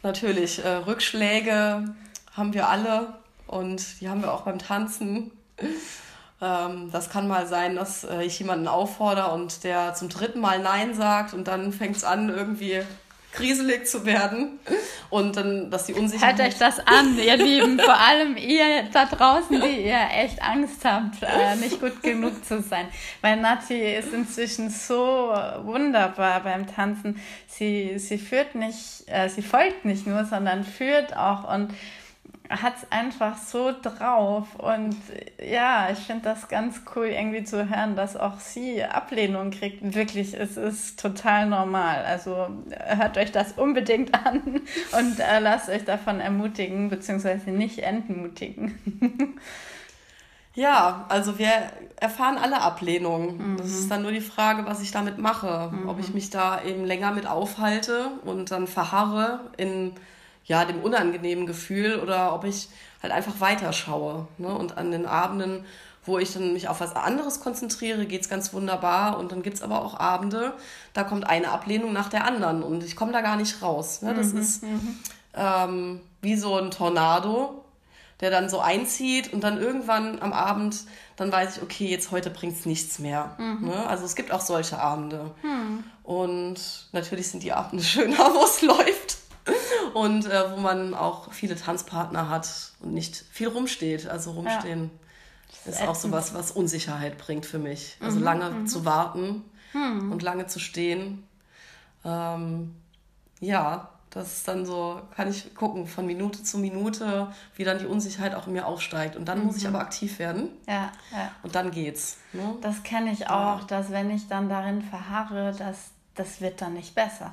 natürlich 0.02 0.64
äh, 0.64 0.68
Rückschläge 0.68 1.94
haben 2.36 2.54
wir 2.54 2.68
alle 2.68 3.14
und 3.46 4.00
die 4.00 4.08
haben 4.08 4.22
wir 4.22 4.32
auch 4.32 4.42
beim 4.42 4.58
Tanzen. 4.58 5.30
Ähm, 6.40 6.90
das 6.90 7.10
kann 7.10 7.28
mal 7.28 7.46
sein, 7.46 7.76
dass 7.76 8.02
äh, 8.04 8.22
ich 8.24 8.38
jemanden 8.38 8.66
auffordere 8.66 9.32
und 9.32 9.62
der 9.62 9.94
zum 9.94 10.08
dritten 10.08 10.40
Mal 10.40 10.58
Nein 10.58 10.94
sagt 10.94 11.34
und 11.34 11.46
dann 11.46 11.72
fängt 11.72 11.96
es 11.96 12.04
an, 12.04 12.28
irgendwie 12.28 12.82
kriselig 13.32 13.86
zu 13.86 14.04
werden 14.04 14.60
und 15.10 15.36
dann, 15.36 15.70
dass 15.70 15.86
die 15.86 15.94
Unsicherheit... 15.94 16.38
Hört 16.38 16.48
euch 16.48 16.58
das 16.58 16.78
an, 16.80 17.18
ihr 17.18 17.36
Lieben, 17.36 17.78
vor 17.78 17.98
allem 17.98 18.36
ihr 18.36 18.84
da 18.92 19.06
draußen, 19.06 19.60
die 19.60 19.86
ihr 19.86 20.00
echt 20.14 20.42
Angst 20.42 20.84
habt, 20.84 21.22
äh, 21.22 21.56
nicht 21.56 21.80
gut 21.80 22.02
genug 22.02 22.44
zu 22.44 22.60
sein. 22.60 22.86
Weil 23.22 23.36
Nati 23.38 23.94
ist 23.94 24.12
inzwischen 24.12 24.70
so 24.70 25.34
wunderbar 25.62 26.40
beim 26.40 26.66
Tanzen. 26.66 27.20
Sie, 27.46 27.98
sie 27.98 28.18
führt 28.18 28.54
nicht, 28.54 29.04
äh, 29.06 29.28
sie 29.28 29.42
folgt 29.42 29.84
nicht 29.84 30.06
nur, 30.06 30.24
sondern 30.24 30.64
führt 30.64 31.16
auch 31.16 31.52
und 31.52 31.72
hat 32.60 32.74
es 32.76 32.92
einfach 32.92 33.38
so 33.38 33.72
drauf. 33.80 34.54
Und 34.56 34.96
ja, 35.42 35.88
ich 35.90 35.98
finde 36.00 36.24
das 36.24 36.48
ganz 36.48 36.82
cool, 36.94 37.06
irgendwie 37.06 37.44
zu 37.44 37.68
hören, 37.68 37.96
dass 37.96 38.16
auch 38.16 38.38
sie 38.40 38.84
Ablehnung 38.84 39.50
kriegt. 39.50 39.94
Wirklich, 39.94 40.34
es 40.34 40.56
ist 40.56 41.00
total 41.00 41.46
normal. 41.46 42.04
Also 42.04 42.48
hört 42.70 43.16
euch 43.16 43.32
das 43.32 43.52
unbedingt 43.52 44.14
an 44.26 44.60
und 44.98 45.20
äh, 45.20 45.38
lasst 45.40 45.68
euch 45.68 45.84
davon 45.84 46.20
ermutigen, 46.20 46.90
beziehungsweise 46.90 47.50
nicht 47.50 47.78
entmutigen. 47.78 49.38
Ja, 50.54 51.06
also 51.08 51.38
wir 51.38 51.48
erfahren 51.96 52.36
alle 52.36 52.60
Ablehnung. 52.60 53.52
Mhm. 53.52 53.56
Das 53.56 53.68
ist 53.68 53.90
dann 53.90 54.02
nur 54.02 54.12
die 54.12 54.20
Frage, 54.20 54.66
was 54.66 54.82
ich 54.82 54.90
damit 54.90 55.16
mache. 55.16 55.70
Mhm. 55.72 55.88
Ob 55.88 55.98
ich 55.98 56.12
mich 56.12 56.28
da 56.28 56.62
eben 56.62 56.84
länger 56.84 57.12
mit 57.12 57.26
aufhalte 57.26 58.10
und 58.24 58.50
dann 58.50 58.66
verharre 58.66 59.40
in 59.56 59.92
ja, 60.44 60.64
dem 60.64 60.80
unangenehmen 60.80 61.46
Gefühl 61.46 62.00
oder 62.00 62.34
ob 62.34 62.44
ich 62.44 62.68
halt 63.02 63.12
einfach 63.12 63.40
weiterschaue. 63.40 64.26
Ne? 64.38 64.48
Und 64.48 64.78
an 64.78 64.90
den 64.90 65.06
Abenden, 65.06 65.64
wo 66.04 66.18
ich 66.18 66.32
dann 66.32 66.52
mich 66.52 66.68
auf 66.68 66.80
was 66.80 66.96
anderes 66.96 67.40
konzentriere, 67.40 68.06
geht 68.06 68.22
es 68.22 68.28
ganz 68.28 68.52
wunderbar. 68.52 69.18
Und 69.18 69.32
dann 69.32 69.42
gibt 69.42 69.56
es 69.56 69.62
aber 69.62 69.84
auch 69.84 69.98
Abende, 69.98 70.54
da 70.94 71.04
kommt 71.04 71.26
eine 71.26 71.50
Ablehnung 71.50 71.92
nach 71.92 72.08
der 72.08 72.24
anderen 72.24 72.62
und 72.62 72.82
ich 72.84 72.96
komme 72.96 73.12
da 73.12 73.20
gar 73.20 73.36
nicht 73.36 73.62
raus. 73.62 74.02
Ne? 74.02 74.14
Das 74.14 74.32
mhm, 74.32 74.40
ist 74.40 74.62
mhm. 74.62 74.98
ähm, 75.34 76.00
wie 76.20 76.36
so 76.36 76.56
ein 76.56 76.70
Tornado, 76.70 77.64
der 78.20 78.30
dann 78.30 78.48
so 78.48 78.60
einzieht 78.60 79.32
und 79.32 79.42
dann 79.42 79.60
irgendwann 79.60 80.20
am 80.22 80.32
Abend, 80.32 80.84
dann 81.16 81.32
weiß 81.32 81.56
ich, 81.56 81.62
okay, 81.62 81.86
jetzt 81.86 82.12
heute 82.12 82.30
bringt 82.30 82.56
es 82.56 82.66
nichts 82.66 82.98
mehr. 82.98 83.36
Mhm. 83.38 83.68
Ne? 83.68 83.86
Also 83.86 84.04
es 84.04 84.14
gibt 84.14 84.32
auch 84.32 84.40
solche 84.40 84.78
Abende. 84.78 85.32
Mhm. 85.42 85.84
Und 86.04 86.88
natürlich 86.92 87.30
sind 87.30 87.42
die 87.42 87.52
Abende 87.52 87.82
schöner, 87.84 88.32
wo 88.34 88.44
es 88.44 88.62
läuft. 88.62 89.01
Und 89.94 90.26
äh, 90.26 90.52
wo 90.52 90.60
man 90.60 90.94
auch 90.94 91.32
viele 91.32 91.56
Tanzpartner 91.56 92.28
hat 92.28 92.72
und 92.80 92.94
nicht 92.94 93.16
viel 93.30 93.48
rumsteht. 93.48 94.08
Also 94.08 94.32
rumstehen 94.32 94.90
ja. 95.64 95.72
ist 95.72 95.82
auch 95.82 95.94
so 95.94 96.10
was, 96.10 96.34
was 96.34 96.50
Unsicherheit 96.50 97.18
bringt 97.18 97.46
für 97.46 97.58
mich. 97.58 97.96
Also 98.00 98.18
mhm, 98.18 98.24
lange 98.24 98.50
mhm. 98.50 98.66
zu 98.66 98.84
warten 98.84 99.44
mhm. 99.72 100.12
und 100.12 100.22
lange 100.22 100.46
zu 100.46 100.58
stehen. 100.58 101.26
Ähm, 102.04 102.74
ja, 103.40 103.90
das 104.10 104.34
ist 104.34 104.48
dann 104.48 104.66
so, 104.66 105.00
kann 105.16 105.30
ich 105.30 105.54
gucken, 105.54 105.86
von 105.86 106.04
Minute 106.04 106.42
zu 106.42 106.58
Minute, 106.58 107.28
wie 107.56 107.64
dann 107.64 107.78
die 107.78 107.86
Unsicherheit 107.86 108.34
auch 108.34 108.46
in 108.46 108.52
mir 108.52 108.66
aufsteigt. 108.66 109.16
Und 109.16 109.26
dann 109.26 109.40
mhm. 109.40 109.46
muss 109.46 109.56
ich 109.56 109.64
mhm. 109.64 109.74
aber 109.74 109.80
aktiv 109.80 110.18
werden. 110.18 110.50
Ja, 110.68 110.92
ja. 111.12 111.30
Und 111.42 111.54
dann 111.54 111.70
geht's. 111.70 112.18
Ne? 112.32 112.56
Das 112.60 112.82
kenne 112.82 113.10
ich 113.10 113.28
auch, 113.28 113.60
ja. 113.60 113.66
dass 113.66 113.90
wenn 113.90 114.10
ich 114.10 114.28
dann 114.28 114.48
darin 114.48 114.82
verharre, 114.82 115.54
dass 115.58 115.90
das 116.14 116.42
wird 116.42 116.60
dann 116.60 116.74
nicht 116.74 116.94
besser. 116.94 117.32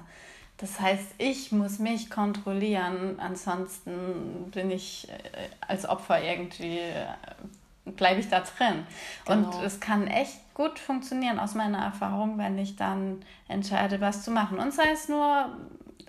Das 0.59 0.79
heißt, 0.79 1.15
ich 1.17 1.53
muss 1.53 1.79
mich 1.79 2.09
kontrollieren, 2.09 3.17
ansonsten 3.19 4.51
bin 4.51 4.71
ich 4.71 5.07
äh, 5.09 5.47
als 5.65 5.87
Opfer 5.87 6.21
irgendwie, 6.21 6.79
äh, 6.79 7.05
bleibe 7.85 8.19
ich 8.19 8.27
da 8.27 8.41
drin. 8.41 8.85
Genau. 9.25 9.47
Und 9.47 9.63
es 9.63 9.79
kann 9.79 10.07
echt 10.07 10.37
gut 10.53 10.77
funktionieren 10.77 11.39
aus 11.39 11.55
meiner 11.55 11.79
Erfahrung, 11.79 12.37
wenn 12.37 12.57
ich 12.57 12.75
dann 12.75 13.23
entscheide, 13.47 14.01
was 14.01 14.23
zu 14.23 14.31
machen. 14.31 14.59
Und 14.59 14.73
sei 14.73 14.91
es 14.91 15.07
nur 15.07 15.49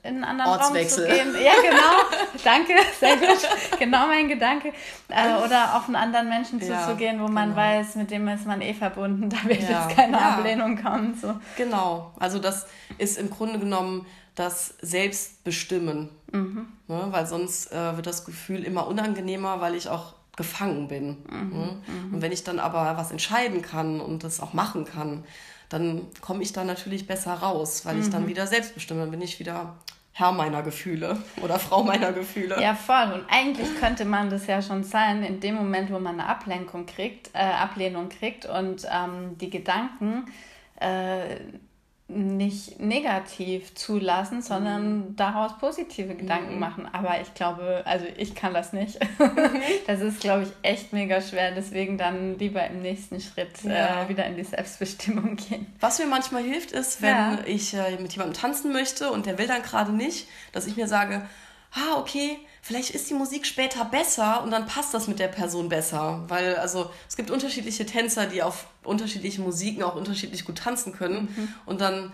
in 0.02 0.16
einen 0.16 0.24
anderen 0.24 0.50
Ortswechsel. 0.52 1.06
Raum 1.06 1.16
zu 1.16 1.32
gehen. 1.32 1.44
Ja, 1.44 1.52
genau. 1.62 2.18
Danke, 2.44 2.72
sehr 2.98 3.16
gut. 3.16 3.78
Genau 3.78 4.06
mein 4.06 4.28
Gedanke. 4.28 4.72
Äh, 5.08 5.44
oder 5.44 5.76
auf 5.76 5.86
einen 5.86 5.96
anderen 5.96 6.28
Menschen 6.28 6.60
ja, 6.60 6.80
zuzugehen, 6.80 7.20
wo 7.20 7.28
man 7.28 7.50
genau. 7.50 7.60
weiß, 7.60 7.96
mit 7.96 8.10
dem 8.10 8.28
ist 8.28 8.46
man 8.46 8.60
eh 8.62 8.74
verbunden, 8.74 9.28
da 9.28 9.36
wird 9.44 9.62
ja. 9.62 9.86
jetzt 9.86 9.96
keine 9.96 10.16
ja. 10.16 10.36
Ablehnung 10.36 10.82
kommen. 10.82 11.18
So. 11.20 11.38
Genau. 11.56 12.12
Also 12.18 12.38
das 12.38 12.66
ist 12.98 13.18
im 13.18 13.30
Grunde 13.30 13.58
genommen 13.58 14.06
das 14.34 14.74
Selbstbestimmen. 14.80 16.08
Mhm. 16.32 16.66
Ne? 16.88 17.06
Weil 17.10 17.26
sonst 17.26 17.72
äh, 17.72 17.96
wird 17.96 18.06
das 18.06 18.24
Gefühl 18.24 18.64
immer 18.64 18.86
unangenehmer, 18.86 19.60
weil 19.60 19.74
ich 19.74 19.88
auch 19.88 20.14
gefangen 20.36 20.88
bin. 20.88 21.18
Mhm. 21.28 21.50
Ne? 21.50 21.82
Mhm. 21.86 22.14
Und 22.14 22.22
wenn 22.22 22.32
ich 22.32 22.44
dann 22.44 22.58
aber 22.58 22.96
was 22.96 23.10
entscheiden 23.10 23.62
kann 23.62 24.00
und 24.00 24.24
das 24.24 24.40
auch 24.40 24.54
machen 24.54 24.86
kann, 24.86 25.24
dann 25.70 26.08
komme 26.20 26.42
ich 26.42 26.52
da 26.52 26.64
natürlich 26.64 27.06
besser 27.06 27.32
raus, 27.32 27.86
weil 27.86 27.98
ich 27.98 28.10
dann 28.10 28.24
mhm. 28.24 28.28
wieder 28.28 28.46
selbst 28.46 28.74
bestimme. 28.74 29.00
Dann 29.00 29.12
bin 29.12 29.22
ich 29.22 29.38
wieder 29.38 29.76
Herr 30.12 30.32
meiner 30.32 30.62
Gefühle 30.62 31.16
oder 31.42 31.58
Frau 31.58 31.84
meiner 31.84 32.12
Gefühle. 32.12 32.60
Ja, 32.60 32.74
voll. 32.74 33.12
Und 33.14 33.24
eigentlich 33.30 33.68
könnte 33.78 34.04
man 34.04 34.28
das 34.28 34.46
ja 34.46 34.60
schon 34.60 34.84
sein, 34.84 35.22
in 35.22 35.40
dem 35.40 35.54
Moment, 35.54 35.90
wo 35.92 35.98
man 35.98 36.20
eine 36.20 36.28
Ablenkung 36.28 36.86
kriegt, 36.86 37.30
äh, 37.32 37.38
Ablehnung 37.38 38.08
kriegt 38.08 38.46
und 38.46 38.86
ähm, 38.92 39.38
die 39.38 39.48
Gedanken 39.48 40.26
äh, 40.80 41.36
nicht 42.10 42.80
negativ 42.80 43.74
zulassen, 43.74 44.42
sondern 44.42 44.98
mhm. 44.98 45.16
daraus 45.16 45.56
positive 45.58 46.14
Gedanken 46.14 46.54
mhm. 46.54 46.60
machen. 46.60 46.88
Aber 46.92 47.20
ich 47.20 47.32
glaube, 47.34 47.82
also 47.84 48.04
ich 48.16 48.34
kann 48.34 48.52
das 48.52 48.72
nicht. 48.72 48.98
das 49.86 50.00
ist, 50.00 50.20
glaube 50.20 50.44
ich, 50.44 50.48
echt 50.62 50.92
mega 50.92 51.20
schwer. 51.20 51.52
Deswegen 51.52 51.96
dann 51.98 52.38
lieber 52.38 52.64
im 52.66 52.82
nächsten 52.82 53.20
Schritt 53.20 53.64
äh, 53.64 53.70
ja. 53.70 54.02
äh, 54.02 54.08
wieder 54.08 54.26
in 54.26 54.36
die 54.36 54.44
Selbstbestimmung 54.44 55.36
gehen. 55.36 55.66
Was 55.78 55.98
mir 55.98 56.06
manchmal 56.06 56.42
hilft, 56.42 56.72
ist, 56.72 57.00
wenn 57.00 57.10
ja. 57.10 57.38
ich 57.46 57.74
äh, 57.74 57.96
mit 58.00 58.12
jemandem 58.12 58.40
tanzen 58.40 58.72
möchte 58.72 59.10
und 59.10 59.26
der 59.26 59.38
will 59.38 59.46
dann 59.46 59.62
gerade 59.62 59.92
nicht, 59.92 60.26
dass 60.52 60.66
ich 60.66 60.76
mir 60.76 60.88
sage, 60.88 61.22
ah, 61.72 61.98
okay, 61.98 62.38
vielleicht 62.62 62.90
ist 62.90 63.08
die 63.10 63.14
Musik 63.14 63.46
später 63.46 63.84
besser 63.84 64.42
und 64.42 64.50
dann 64.50 64.66
passt 64.66 64.94
das 64.94 65.08
mit 65.08 65.18
der 65.18 65.28
Person 65.28 65.68
besser. 65.68 66.24
Weil, 66.28 66.56
also, 66.56 66.90
es 67.08 67.16
gibt 67.16 67.30
unterschiedliche 67.30 67.86
Tänzer, 67.86 68.26
die 68.26 68.42
auf 68.42 68.66
unterschiedliche 68.84 69.40
Musiken 69.40 69.82
auch 69.82 69.94
unterschiedlich 69.94 70.44
gut 70.44 70.58
tanzen 70.58 70.92
können. 70.92 71.34
Mhm. 71.36 71.48
Und 71.66 71.80
dann 71.80 72.12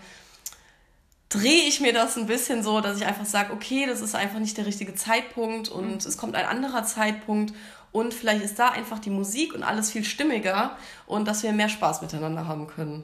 drehe 1.29 1.63
ich 1.63 1.81
mir 1.81 1.93
das 1.93 2.17
ein 2.17 2.27
bisschen 2.27 2.63
so, 2.63 2.81
dass 2.81 2.97
ich 2.97 3.05
einfach 3.05 3.25
sage, 3.25 3.53
okay, 3.53 3.85
das 3.85 4.01
ist 4.01 4.15
einfach 4.15 4.39
nicht 4.39 4.57
der 4.57 4.65
richtige 4.65 4.95
Zeitpunkt 4.95 5.69
und 5.69 5.91
mhm. 5.91 5.97
es 5.97 6.17
kommt 6.17 6.35
ein 6.35 6.45
anderer 6.45 6.83
Zeitpunkt 6.83 7.53
und 7.91 8.13
vielleicht 8.13 8.43
ist 8.43 8.59
da 8.59 8.69
einfach 8.69 8.99
die 8.99 9.09
Musik 9.09 9.53
und 9.53 9.63
alles 9.63 9.91
viel 9.91 10.03
stimmiger 10.03 10.77
und 11.05 11.27
dass 11.27 11.43
wir 11.43 11.51
mehr 11.51 11.69
Spaß 11.69 12.01
miteinander 12.01 12.47
haben 12.47 12.67
können. 12.67 13.03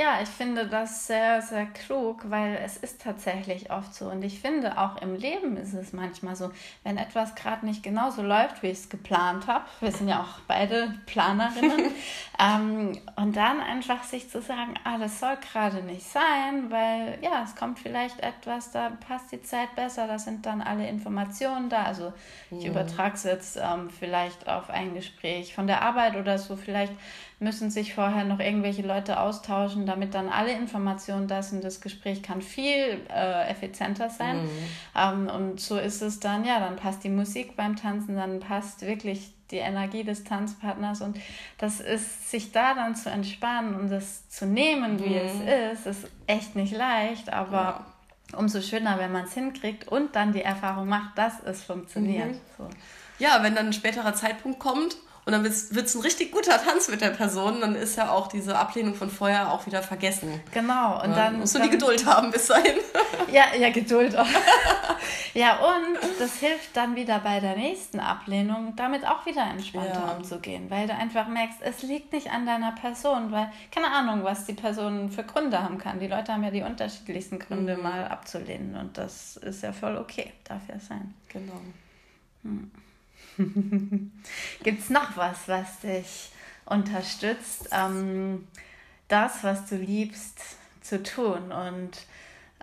Ja, 0.00 0.18
ich 0.22 0.30
finde 0.30 0.66
das 0.66 1.06
sehr, 1.06 1.42
sehr 1.42 1.66
klug, 1.66 2.30
weil 2.30 2.58
es 2.64 2.78
ist 2.78 3.02
tatsächlich 3.02 3.70
oft 3.70 3.94
so. 3.94 4.06
Und 4.06 4.22
ich 4.22 4.40
finde, 4.40 4.78
auch 4.78 4.96
im 5.02 5.14
Leben 5.14 5.58
ist 5.58 5.74
es 5.74 5.92
manchmal 5.92 6.36
so, 6.36 6.50
wenn 6.84 6.96
etwas 6.96 7.34
gerade 7.34 7.66
nicht 7.66 7.82
genauso 7.82 8.22
läuft, 8.22 8.62
wie 8.62 8.68
ich 8.68 8.78
es 8.78 8.88
geplant 8.88 9.46
habe. 9.46 9.66
Wir 9.80 9.92
sind 9.92 10.08
ja 10.08 10.22
auch 10.22 10.40
beide 10.48 10.94
Planerinnen. 11.04 11.90
ähm, 12.40 12.98
und 13.16 13.36
dann 13.36 13.60
einfach 13.60 14.02
sich 14.04 14.30
zu 14.30 14.40
sagen, 14.40 14.72
ah, 14.84 14.96
das 14.96 15.20
soll 15.20 15.36
gerade 15.52 15.82
nicht 15.82 16.06
sein, 16.06 16.70
weil 16.70 17.18
ja, 17.20 17.42
es 17.44 17.54
kommt 17.54 17.78
vielleicht 17.78 18.20
etwas, 18.20 18.70
da 18.70 18.92
passt 19.06 19.30
die 19.32 19.42
Zeit 19.42 19.76
besser, 19.76 20.06
da 20.06 20.18
sind 20.18 20.46
dann 20.46 20.62
alle 20.62 20.88
Informationen 20.88 21.68
da. 21.68 21.82
Also 21.82 22.14
ich 22.50 22.64
übertrage 22.64 23.16
es 23.16 23.24
jetzt 23.24 23.58
ähm, 23.58 23.90
vielleicht 23.90 24.48
auf 24.48 24.70
ein 24.70 24.94
Gespräch 24.94 25.54
von 25.54 25.66
der 25.66 25.82
Arbeit 25.82 26.16
oder 26.16 26.38
so. 26.38 26.56
Vielleicht 26.56 26.94
müssen 27.40 27.70
sich 27.70 27.94
vorher 27.94 28.24
noch 28.24 28.38
irgendwelche 28.38 28.82
Leute 28.82 29.18
austauschen, 29.18 29.86
damit 29.90 30.14
dann 30.14 30.28
alle 30.28 30.52
Informationen 30.52 31.28
da 31.28 31.42
sind. 31.42 31.64
Das 31.64 31.80
Gespräch 31.80 32.22
kann 32.22 32.40
viel 32.40 33.00
äh, 33.10 33.50
effizienter 33.50 34.08
sein. 34.08 34.44
Mhm. 34.44 34.48
Ähm, 34.96 35.28
und 35.28 35.60
so 35.60 35.78
ist 35.78 36.00
es 36.00 36.20
dann, 36.20 36.44
ja, 36.44 36.60
dann 36.60 36.76
passt 36.76 37.04
die 37.04 37.10
Musik 37.10 37.56
beim 37.56 37.76
Tanzen, 37.76 38.16
dann 38.16 38.40
passt 38.40 38.82
wirklich 38.82 39.32
die 39.50 39.58
Energie 39.58 40.04
des 40.04 40.24
Tanzpartners 40.24 41.00
und 41.00 41.18
das 41.58 41.80
ist, 41.80 42.30
sich 42.30 42.52
da 42.52 42.74
dann 42.74 42.94
zu 42.94 43.10
entspannen 43.10 43.74
und 43.74 43.90
das 43.90 44.28
zu 44.28 44.46
nehmen, 44.46 45.02
wie 45.04 45.10
mhm. 45.10 45.42
es 45.42 45.86
ist, 45.86 45.86
ist 45.86 46.10
echt 46.26 46.54
nicht 46.54 46.72
leicht, 46.72 47.32
aber 47.32 47.84
ja. 48.32 48.38
umso 48.38 48.60
schöner, 48.60 48.98
wenn 48.98 49.12
man 49.12 49.24
es 49.24 49.34
hinkriegt 49.34 49.88
und 49.88 50.14
dann 50.14 50.32
die 50.32 50.42
Erfahrung 50.42 50.88
macht, 50.88 51.18
dass 51.18 51.40
es 51.44 51.64
funktioniert. 51.64 52.28
Mhm. 52.28 52.40
So. 52.56 52.68
Ja, 53.18 53.42
wenn 53.42 53.54
dann 53.54 53.66
ein 53.66 53.72
späterer 53.72 54.14
Zeitpunkt 54.14 54.60
kommt, 54.60 54.96
und 55.26 55.32
dann 55.32 55.44
wird 55.44 55.54
es 55.54 55.94
ein 55.94 56.00
richtig 56.00 56.32
guter 56.32 56.62
Tanz 56.62 56.88
mit 56.88 57.00
der 57.00 57.10
Person, 57.10 57.60
dann 57.60 57.74
ist 57.74 57.96
ja 57.96 58.10
auch 58.10 58.28
diese 58.28 58.56
Ablehnung 58.58 58.94
von 58.94 59.10
vorher 59.10 59.52
auch 59.52 59.66
wieder 59.66 59.82
vergessen. 59.82 60.40
Genau. 60.52 61.02
Und 61.02 61.10
ja, 61.10 61.16
dann 61.16 61.38
musst 61.38 61.54
du 61.54 61.60
die 61.60 61.70
Geduld 61.70 62.06
haben 62.06 62.30
bis 62.30 62.46
dahin. 62.46 62.76
Ja, 63.30 63.44
ja, 63.56 63.70
Geduld 63.70 64.16
auch. 64.16 64.26
ja, 65.34 65.56
und 65.58 65.98
das 66.18 66.34
hilft 66.36 66.76
dann 66.76 66.96
wieder 66.96 67.20
bei 67.20 67.38
der 67.38 67.54
nächsten 67.54 68.00
Ablehnung, 68.00 68.74
damit 68.74 69.06
auch 69.06 69.24
wieder 69.24 69.42
entspannter 69.42 70.04
ja. 70.06 70.16
umzugehen, 70.16 70.68
weil 70.68 70.88
du 70.88 70.94
einfach 70.94 71.28
merkst, 71.28 71.58
es 71.60 71.82
liegt 71.82 72.12
nicht 72.12 72.32
an 72.32 72.44
deiner 72.44 72.72
Person, 72.72 73.30
weil 73.30 73.52
keine 73.70 73.92
Ahnung, 73.92 74.24
was 74.24 74.46
die 74.46 74.54
Person 74.54 75.10
für 75.10 75.22
Gründe 75.22 75.62
haben 75.62 75.78
kann. 75.78 76.00
Die 76.00 76.08
Leute 76.08 76.32
haben 76.32 76.42
ja 76.42 76.50
die 76.50 76.62
unterschiedlichsten 76.62 77.38
Gründe 77.38 77.76
mhm. 77.76 77.84
mal 77.84 78.08
abzulehnen 78.08 78.74
und 78.74 78.98
das 78.98 79.36
ist 79.36 79.62
ja 79.62 79.72
voll 79.72 79.96
okay, 79.96 80.32
darf 80.42 80.62
ja 80.68 80.80
sein. 80.80 81.14
Genau. 81.28 81.60
Hm. 82.42 82.70
Gibt 84.62 84.80
es 84.80 84.90
noch 84.90 85.16
was, 85.16 85.48
was 85.48 85.80
dich 85.80 86.30
unterstützt, 86.66 87.68
ähm, 87.72 88.46
das, 89.08 89.42
was 89.42 89.66
du 89.66 89.76
liebst, 89.76 90.38
zu 90.82 91.02
tun? 91.02 91.52
Und 91.52 91.90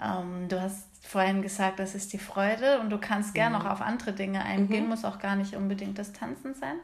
ähm, 0.01 0.47
du 0.49 0.61
hast 0.61 0.85
vorhin 1.01 1.41
gesagt, 1.41 1.79
das 1.79 1.95
ist 1.95 2.13
die 2.13 2.19
Freude 2.19 2.79
und 2.79 2.89
du 2.89 2.97
kannst 2.97 3.33
gerne 3.33 3.57
mhm. 3.57 3.61
auch 3.65 3.71
auf 3.71 3.81
andere 3.81 4.13
Dinge 4.13 4.43
eingehen, 4.43 4.83
mhm. 4.83 4.89
muss 4.89 5.05
auch 5.05 5.19
gar 5.19 5.35
nicht 5.35 5.55
unbedingt 5.55 5.97
das 5.97 6.13
Tanzen 6.13 6.53
sein, 6.53 6.75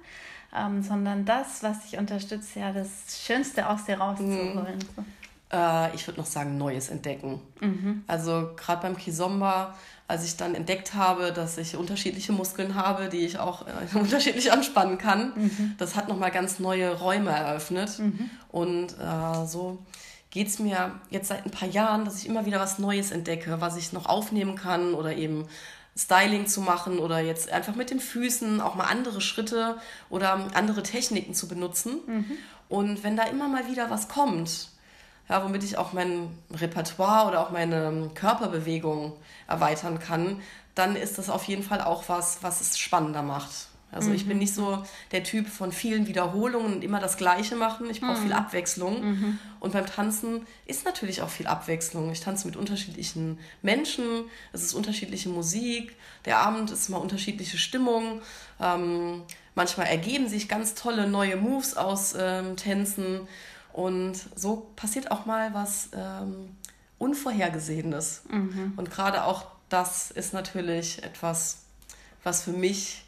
ähm, 0.55 0.81
sondern 0.81 1.25
das, 1.25 1.61
was 1.63 1.81
dich 1.81 1.99
unterstützt, 1.99 2.55
ja, 2.55 2.71
das 2.71 2.89
Schönste 3.25 3.67
aus 3.67 3.85
dir 3.85 3.97
rauszuholen. 3.97 4.79
Mhm. 4.95 5.05
Äh, 5.51 5.93
ich 5.93 6.07
würde 6.07 6.21
noch 6.21 6.27
sagen, 6.27 6.57
Neues 6.57 6.89
entdecken. 6.89 7.41
Mhm. 7.59 8.03
Also 8.07 8.51
gerade 8.55 8.81
beim 8.81 8.97
Kizomba 8.97 9.75
als 10.07 10.25
ich 10.25 10.35
dann 10.37 10.53
entdeckt 10.53 10.93
habe, 10.93 11.31
dass 11.31 11.57
ich 11.57 11.75
unterschiedliche 11.75 12.33
Muskeln 12.33 12.75
habe, 12.75 13.09
die 13.09 13.25
ich 13.25 13.39
auch 13.39 13.65
äh, 13.67 13.97
unterschiedlich 13.97 14.51
anspannen 14.51 14.97
kann, 14.97 15.33
mhm. 15.35 15.75
das 15.77 15.95
hat 15.95 16.09
nochmal 16.09 16.31
ganz 16.31 16.59
neue 16.59 16.93
Räume 16.93 17.31
eröffnet. 17.31 17.99
Mhm. 17.99 18.29
Und 18.49 18.93
äh, 18.99 19.45
so 19.45 19.79
geht 20.29 20.47
es 20.47 20.59
mir 20.59 20.99
jetzt 21.09 21.29
seit 21.29 21.45
ein 21.45 21.51
paar 21.51 21.69
Jahren, 21.69 22.05
dass 22.05 22.17
ich 22.17 22.27
immer 22.27 22.45
wieder 22.45 22.59
was 22.59 22.79
Neues 22.79 23.11
entdecke, 23.11 23.61
was 23.61 23.77
ich 23.77 23.93
noch 23.93 24.07
aufnehmen 24.07 24.55
kann 24.55 24.93
oder 24.93 25.15
eben 25.15 25.47
Styling 25.95 26.47
zu 26.47 26.61
machen 26.61 26.97
oder 26.97 27.19
jetzt 27.19 27.51
einfach 27.51 27.75
mit 27.75 27.91
den 27.91 27.99
Füßen 27.99 28.59
auch 28.59 28.75
mal 28.75 28.85
andere 28.85 29.21
Schritte 29.21 29.77
oder 30.09 30.47
andere 30.53 30.81
Techniken 30.81 31.33
zu 31.35 31.47
benutzen. 31.47 31.99
Mhm. 32.07 32.31
Und 32.67 33.03
wenn 33.03 33.15
da 33.15 33.23
immer 33.23 33.47
mal 33.47 33.67
wieder 33.67 33.89
was 33.91 34.07
kommt, 34.07 34.69
ja, 35.29 35.43
womit 35.43 35.63
ich 35.63 35.77
auch 35.77 35.93
mein 35.93 36.37
Repertoire 36.51 37.27
oder 37.27 37.41
auch 37.41 37.51
meine 37.51 38.09
Körperbewegung 38.13 39.13
erweitern 39.47 39.99
kann, 39.99 40.41
dann 40.75 40.95
ist 40.95 41.17
das 41.17 41.29
auf 41.29 41.45
jeden 41.45 41.63
Fall 41.63 41.81
auch 41.81 42.09
was, 42.09 42.41
was 42.41 42.61
es 42.61 42.77
spannender 42.77 43.21
macht. 43.21 43.67
Also 43.93 44.09
mhm. 44.09 44.15
ich 44.15 44.25
bin 44.25 44.37
mhm. 44.37 44.39
nicht 44.39 44.53
so 44.53 44.83
der 45.11 45.23
Typ 45.23 45.47
von 45.47 45.71
vielen 45.71 46.07
Wiederholungen 46.07 46.73
und 46.73 46.83
immer 46.83 46.99
das 46.99 47.17
Gleiche 47.17 47.55
machen. 47.55 47.89
Ich 47.89 48.01
brauche 48.01 48.17
mhm. 48.17 48.23
viel 48.23 48.33
Abwechslung. 48.33 49.03
Mhm. 49.03 49.39
Und 49.59 49.73
beim 49.73 49.85
Tanzen 49.85 50.45
ist 50.65 50.85
natürlich 50.85 51.21
auch 51.21 51.29
viel 51.29 51.47
Abwechslung. 51.47 52.11
Ich 52.11 52.21
tanze 52.21 52.47
mit 52.47 52.55
unterschiedlichen 52.55 53.37
Menschen, 53.61 54.25
es 54.51 54.63
ist 54.63 54.73
unterschiedliche 54.73 55.29
Musik, 55.29 55.95
der 56.25 56.39
Abend 56.39 56.71
ist 56.71 56.89
mal 56.89 56.97
unterschiedliche 56.97 57.57
Stimmung. 57.57 58.21
Ähm, 58.59 59.21
manchmal 59.55 59.87
ergeben 59.87 60.27
sich 60.27 60.49
ganz 60.49 60.73
tolle 60.73 61.07
neue 61.07 61.35
Moves 61.35 61.77
aus 61.77 62.15
ähm, 62.17 62.57
Tänzen. 62.57 63.27
Und 63.73 64.19
so 64.35 64.71
passiert 64.75 65.11
auch 65.11 65.25
mal 65.25 65.53
was 65.53 65.89
ähm, 65.93 66.55
Unvorhergesehenes. 66.99 68.23
Mhm. 68.29 68.73
Und 68.77 68.91
gerade 68.91 69.25
auch 69.25 69.45
das 69.69 70.11
ist 70.11 70.33
natürlich 70.33 71.03
etwas, 71.03 71.63
was 72.23 72.43
für 72.43 72.51
mich 72.51 73.03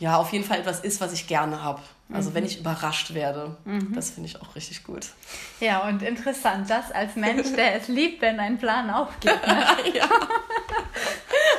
ja 0.00 0.16
auf 0.16 0.32
jeden 0.32 0.44
Fall 0.44 0.58
etwas 0.58 0.80
ist, 0.80 1.00
was 1.00 1.12
ich 1.12 1.28
gerne 1.28 1.62
habe. 1.62 1.80
Also 2.12 2.30
mhm. 2.30 2.34
wenn 2.34 2.44
ich 2.44 2.58
überrascht 2.58 3.14
werde, 3.14 3.56
mhm. 3.64 3.94
das 3.94 4.10
finde 4.10 4.28
ich 4.28 4.42
auch 4.42 4.56
richtig 4.56 4.84
gut. 4.84 5.06
Ja, 5.60 5.88
und 5.88 6.02
interessant, 6.02 6.68
das 6.68 6.90
als 6.90 7.14
Mensch, 7.16 7.52
der 7.54 7.76
es 7.76 7.88
liebt, 7.88 8.20
wenn 8.20 8.38
ein 8.40 8.58
Plan 8.58 8.90
aufgeht. 8.90 9.46
Ne? 9.46 9.64
ja. 9.94 10.04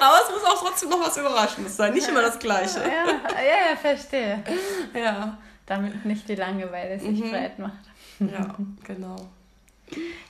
Aber 0.02 0.18
es 0.24 0.30
muss 0.30 0.44
auch 0.44 0.60
trotzdem 0.60 0.90
noch 0.90 1.00
was 1.00 1.18
Überraschendes 1.18 1.78
sein, 1.78 1.94
nicht 1.94 2.08
immer 2.08 2.22
das 2.22 2.38
Gleiche. 2.38 2.80
Ja, 2.80 3.42
ja, 3.42 3.72
ja 3.72 3.76
verstehe. 3.82 4.44
Ja. 4.94 5.38
Damit 5.66 6.06
nicht 6.06 6.30
die 6.30 6.36
Langeweile 6.36 7.00
sich 7.00 7.24
mhm. 7.24 7.32
breit 7.32 7.60
macht. 7.60 7.84
Ja, 8.20 8.56
genau. 8.84 9.16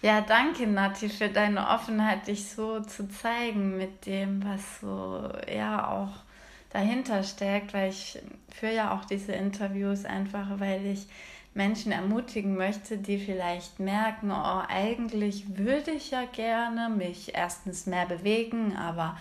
Ja, 0.01 0.21
danke 0.21 0.67
Nati 0.67 1.09
für 1.09 1.29
deine 1.29 1.69
Offenheit, 1.69 2.27
dich 2.27 2.49
so 2.49 2.81
zu 2.81 3.07
zeigen 3.09 3.77
mit 3.77 4.05
dem, 4.05 4.43
was 4.43 4.81
so 4.81 5.29
ja 5.53 5.89
auch 5.89 6.23
dahinter 6.71 7.23
steckt, 7.23 7.73
weil 7.73 7.89
ich 7.89 8.19
führe 8.53 8.75
ja 8.75 8.93
auch 8.93 9.05
diese 9.05 9.31
Interviews 9.31 10.03
einfach, 10.03 10.59
weil 10.59 10.85
ich 10.85 11.07
Menschen 11.53 11.93
ermutigen 11.93 12.55
möchte, 12.57 12.97
die 12.97 13.17
vielleicht 13.17 13.79
merken, 13.79 14.29
oh, 14.29 14.61
eigentlich 14.67 15.57
würde 15.57 15.91
ich 15.91 16.11
ja 16.11 16.25
gerne 16.25 16.89
mich 16.89 17.33
erstens 17.33 17.85
mehr 17.85 18.05
bewegen, 18.05 18.75
aber 18.75 19.17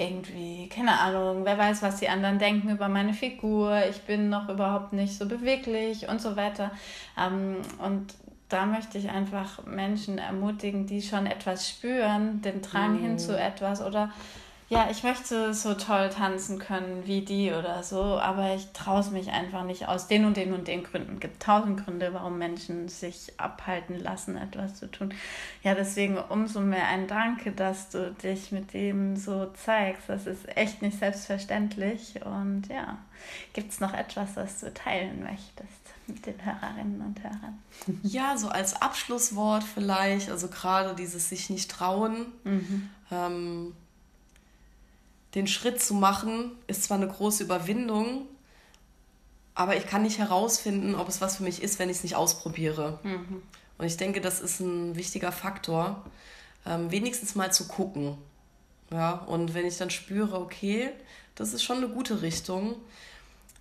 irgendwie, 0.00 0.68
keine 0.68 0.98
Ahnung, 0.98 1.44
wer 1.44 1.58
weiß, 1.58 1.82
was 1.82 1.96
die 1.96 2.08
anderen 2.08 2.38
denken 2.38 2.70
über 2.70 2.88
meine 2.88 3.12
Figur, 3.12 3.82
ich 3.88 4.00
bin 4.02 4.30
noch 4.30 4.48
überhaupt 4.48 4.92
nicht 4.92 5.14
so 5.14 5.28
beweglich 5.28 6.08
und 6.08 6.20
so 6.20 6.36
weiter. 6.36 6.70
Ähm, 7.18 7.56
und 7.78 8.14
da 8.48 8.66
möchte 8.66 8.98
ich 8.98 9.10
einfach 9.10 9.64
Menschen 9.66 10.18
ermutigen, 10.18 10.86
die 10.86 11.02
schon 11.02 11.26
etwas 11.26 11.68
spüren, 11.68 12.40
den 12.42 12.62
Drang 12.62 12.94
mm. 12.94 13.02
hin 13.02 13.18
zu 13.18 13.38
etwas 13.38 13.82
oder 13.82 14.10
ja, 14.70 14.88
ich 14.88 15.02
möchte 15.02 15.52
so 15.52 15.74
toll 15.74 16.10
tanzen 16.10 16.60
können 16.60 17.04
wie 17.04 17.22
die 17.22 17.52
oder 17.52 17.82
so, 17.82 18.00
aber 18.20 18.54
ich 18.54 18.70
traue 18.72 19.00
es 19.00 19.10
mich 19.10 19.32
einfach 19.32 19.64
nicht 19.64 19.88
aus 19.88 20.06
den 20.06 20.24
und 20.24 20.36
den 20.36 20.52
und 20.52 20.68
den 20.68 20.84
Gründen. 20.84 21.14
Es 21.14 21.20
gibt 21.20 21.42
tausend 21.42 21.84
Gründe, 21.84 22.14
warum 22.14 22.38
Menschen 22.38 22.88
sich 22.88 23.32
abhalten 23.36 23.98
lassen, 23.98 24.36
etwas 24.36 24.76
zu 24.76 24.88
tun. 24.88 25.12
Ja, 25.64 25.74
deswegen 25.74 26.18
umso 26.18 26.60
mehr 26.60 26.86
ein 26.86 27.08
Danke, 27.08 27.50
dass 27.50 27.88
du 27.88 28.12
dich 28.12 28.52
mit 28.52 28.72
dem 28.72 29.16
so 29.16 29.46
zeigst. 29.54 30.08
Das 30.08 30.28
ist 30.28 30.56
echt 30.56 30.82
nicht 30.82 31.00
selbstverständlich. 31.00 32.24
Und 32.24 32.68
ja, 32.68 32.98
gibt 33.52 33.72
es 33.72 33.80
noch 33.80 33.92
etwas, 33.92 34.36
was 34.36 34.60
du 34.60 34.72
teilen 34.72 35.24
möchtest? 35.24 35.80
mit 36.06 36.26
den 36.26 36.44
Hörerinnen 36.44 37.00
und 37.02 37.22
Hörern? 37.22 37.62
Ja, 38.02 38.36
so 38.36 38.48
als 38.48 38.82
Abschlusswort 38.82 39.62
vielleicht, 39.62 40.28
also 40.28 40.48
gerade 40.48 40.96
dieses 40.96 41.28
sich 41.28 41.50
nicht 41.50 41.70
trauen. 41.70 42.26
Mhm. 42.42 42.90
Ähm, 43.12 43.74
den 45.34 45.46
Schritt 45.46 45.82
zu 45.82 45.94
machen, 45.94 46.52
ist 46.66 46.84
zwar 46.84 46.96
eine 46.96 47.08
große 47.08 47.44
Überwindung, 47.44 48.26
aber 49.54 49.76
ich 49.76 49.86
kann 49.86 50.02
nicht 50.02 50.18
herausfinden, 50.18 50.94
ob 50.94 51.08
es 51.08 51.20
was 51.20 51.36
für 51.36 51.42
mich 51.42 51.62
ist, 51.62 51.78
wenn 51.78 51.90
ich 51.90 51.98
es 51.98 52.02
nicht 52.02 52.16
ausprobiere. 52.16 52.98
Mhm. 53.02 53.42
Und 53.78 53.86
ich 53.86 53.96
denke, 53.96 54.20
das 54.20 54.40
ist 54.40 54.60
ein 54.60 54.96
wichtiger 54.96 55.32
Faktor, 55.32 56.04
ähm, 56.66 56.90
wenigstens 56.90 57.34
mal 57.34 57.52
zu 57.52 57.68
gucken. 57.68 58.18
Ja, 58.92 59.12
und 59.12 59.54
wenn 59.54 59.66
ich 59.66 59.76
dann 59.76 59.90
spüre, 59.90 60.40
okay, 60.40 60.90
das 61.36 61.52
ist 61.52 61.62
schon 61.62 61.78
eine 61.78 61.88
gute 61.88 62.22
Richtung, 62.22 62.74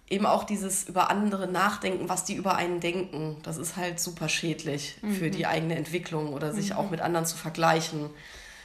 eben 0.10 0.25
auch 0.25 0.43
dieses 0.43 0.86
über 0.86 1.12
andere 1.12 1.47
nachdenken, 1.47 2.10
was 2.10 2.25
die 2.25 2.34
über 2.34 2.55
einen 2.55 2.79
denken, 2.79 3.38
das 3.43 3.58
ist 3.58 3.75
halt 3.75 3.99
super 3.99 4.27
schädlich 4.27 4.97
mhm. 5.03 5.13
für 5.13 5.29
die 5.29 5.45
eigene 5.45 5.75
Entwicklung 5.75 6.34
oder 6.34 6.51
sich 6.51 6.71
mhm. 6.71 6.77
auch 6.77 6.89
mit 6.89 7.01
anderen 7.01 7.27
zu 7.27 7.38
vergleichen. 7.38 8.10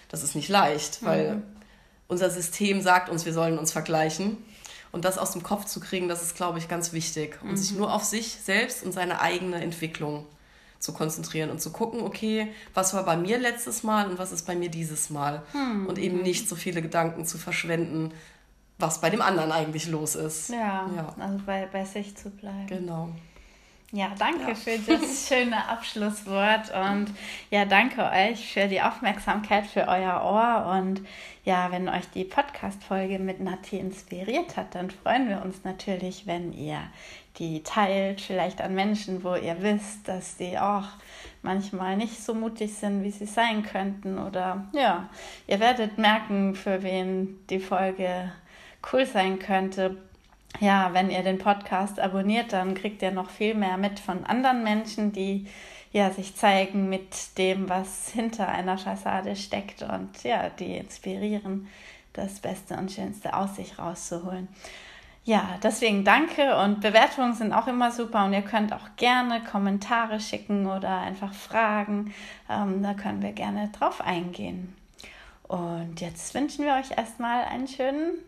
Das 0.09 0.23
ist 0.23 0.35
nicht 0.35 0.49
leicht, 0.49 1.05
weil 1.05 1.37
mhm 1.37 1.43
unser 2.09 2.31
System 2.31 2.81
sagt 2.81 3.09
uns, 3.09 3.25
wir 3.25 3.33
sollen 3.33 3.59
uns 3.59 3.73
vergleichen. 3.73 4.39
Und 4.93 5.05
das 5.05 5.19
aus 5.19 5.33
dem 5.33 5.43
Kopf 5.43 5.65
zu 5.65 5.81
kriegen, 5.81 6.09
das 6.09 6.23
ist, 6.23 6.37
glaube 6.37 6.59
ich, 6.59 6.69
ganz 6.69 6.93
wichtig. 6.93 7.41
Und 7.43 7.53
mhm. 7.53 7.57
sich 7.57 7.73
nur 7.73 7.93
auf 7.93 8.05
sich 8.05 8.39
selbst 8.43 8.85
und 8.85 8.93
seine 8.93 9.21
eigene 9.21 9.61
Entwicklung 9.61 10.25
zu 10.79 10.93
konzentrieren 10.93 11.51
und 11.51 11.61
zu 11.61 11.73
gucken, 11.73 12.03
okay, 12.03 12.53
was 12.75 12.95
war 12.95 13.05
bei 13.05 13.17
mir 13.17 13.39
letztes 13.39 13.83
Mal 13.83 14.09
und 14.09 14.19
was 14.19 14.31
ist 14.31 14.47
bei 14.47 14.55
mir 14.55 14.69
dieses 14.69 15.11
Mal. 15.11 15.43
Mhm. 15.53 15.87
Und 15.87 15.99
eben 15.99 16.23
nicht 16.23 16.49
so 16.49 16.55
viele 16.55 16.81
Gedanken 16.83 17.25
zu 17.25 17.39
verschwenden, 17.39 18.13
was 18.79 19.01
bei 19.01 19.11
dem 19.11 19.23
anderen 19.23 19.51
eigentlich 19.51 19.89
los 19.89 20.15
ist. 20.15 20.51
Ja, 20.51 20.89
ja. 20.95 21.15
also 21.19 21.39
bei, 21.45 21.69
bei 21.73 21.85
sich 21.85 22.17
zu 22.17 22.31
bleiben. 22.31 22.67
Genau. 22.67 23.09
Ja, 23.95 24.11
danke 24.19 24.49
ja. 24.49 24.55
für 24.57 24.77
das 24.77 25.29
schöne 25.29 25.69
Abschlusswort 25.69 26.73
und 26.75 27.07
ja, 27.51 27.65
danke 27.65 28.03
euch 28.03 28.53
für 28.53 28.67
die 28.67 28.83
Aufmerksamkeit, 28.83 29.67
für 29.67 29.87
euer 29.87 30.21
Ohr 30.25 30.77
und 30.77 31.01
ja, 31.45 31.71
wenn 31.71 31.89
euch 31.89 32.11
die 32.13 32.25
Podcast-Folge 32.25 33.21
mit 33.21 33.39
Nati 33.39 33.79
inspiriert 33.79 34.57
hat, 34.57 34.75
dann 34.75 34.91
freuen 34.91 35.29
wir 35.29 35.43
uns 35.43 35.63
natürlich, 35.63 36.27
wenn 36.27 36.53
ihr 36.53 36.81
die 37.39 37.63
teilt, 37.63 38.21
vielleicht 38.21 38.61
an 38.61 38.75
Menschen, 38.75 39.23
wo 39.23 39.37
ihr 39.37 39.63
wisst, 39.63 40.09
dass 40.09 40.39
die 40.39 40.59
auch 40.59 40.89
manchmal 41.43 41.97
nicht 41.97 42.21
so 42.21 42.35
mutig 42.35 42.75
sind, 42.75 43.05
wie 43.05 43.13
sie 43.13 43.27
sein 43.27 43.63
könnten 43.63 44.19
oder 44.19 44.67
ja, 44.73 45.09
ihr 45.47 45.61
werdet 45.61 45.99
merken, 45.99 46.57
für 46.57 46.83
wen 46.83 47.39
die 47.49 47.61
Folge 47.61 48.33
cool 48.93 49.07
sein 49.07 49.39
könnte 49.39 49.99
ja, 50.61 50.93
wenn 50.93 51.11
ihr 51.11 51.23
den 51.23 51.39
Podcast 51.39 51.99
abonniert, 52.01 52.53
dann 52.53 52.75
kriegt 52.75 53.03
ihr 53.03 53.11
noch 53.11 53.31
viel 53.31 53.55
mehr 53.55 53.77
mit 53.77 53.99
von 53.99 54.25
anderen 54.25 54.63
Menschen, 54.63 55.13
die 55.13 55.47
ja 55.93 56.11
sich 56.11 56.35
zeigen 56.37 56.89
mit 56.89 57.39
dem, 57.39 57.69
was 57.69 58.11
hinter 58.11 58.49
einer 58.49 58.79
Fassade 58.79 59.37
steckt 59.37 59.83
und 59.83 60.23
ja, 60.25 60.49
die 60.51 60.77
inspirieren, 60.77 61.69
das 62.13 62.41
Beste 62.41 62.77
und 62.77 62.93
Schönste 62.93 63.35
aus 63.35 63.57
sich 63.57 63.79
rauszuholen. 63.79 64.49
Ja, 65.27 65.59
deswegen 65.63 66.05
danke 66.05 66.57
und 66.59 66.83
Bewertungen 66.83 67.33
sind 67.33 67.55
auch 67.55 67.67
immer 67.67 67.91
super 67.91 68.27
und 68.27 68.35
ihr 68.35 68.43
könnt 68.43 68.75
auch 68.75 68.97
gerne 68.97 69.43
Kommentare 69.43 70.21
schicken 70.21 70.67
oder 70.67 70.99
einfach 70.99 71.33
Fragen. 71.33 72.13
Ähm, 72.51 72.83
da 72.83 72.93
können 72.93 73.23
wir 73.23 73.33
gerne 73.33 73.71
drauf 73.71 74.03
eingehen. 74.03 74.77
Und 75.45 76.01
jetzt 76.01 76.35
wünschen 76.35 76.67
wir 76.67 76.75
euch 76.75 76.97
erstmal 76.97 77.45
einen 77.45 77.69
schönen 77.69 78.19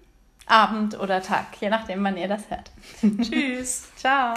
Abend 0.46 0.98
oder 0.98 1.22
Tag, 1.22 1.46
je 1.60 1.68
nachdem, 1.68 2.02
wann 2.04 2.16
ihr 2.16 2.28
das 2.28 2.48
hört. 2.48 2.70
Tschüss. 3.22 3.88
Ciao. 3.96 4.34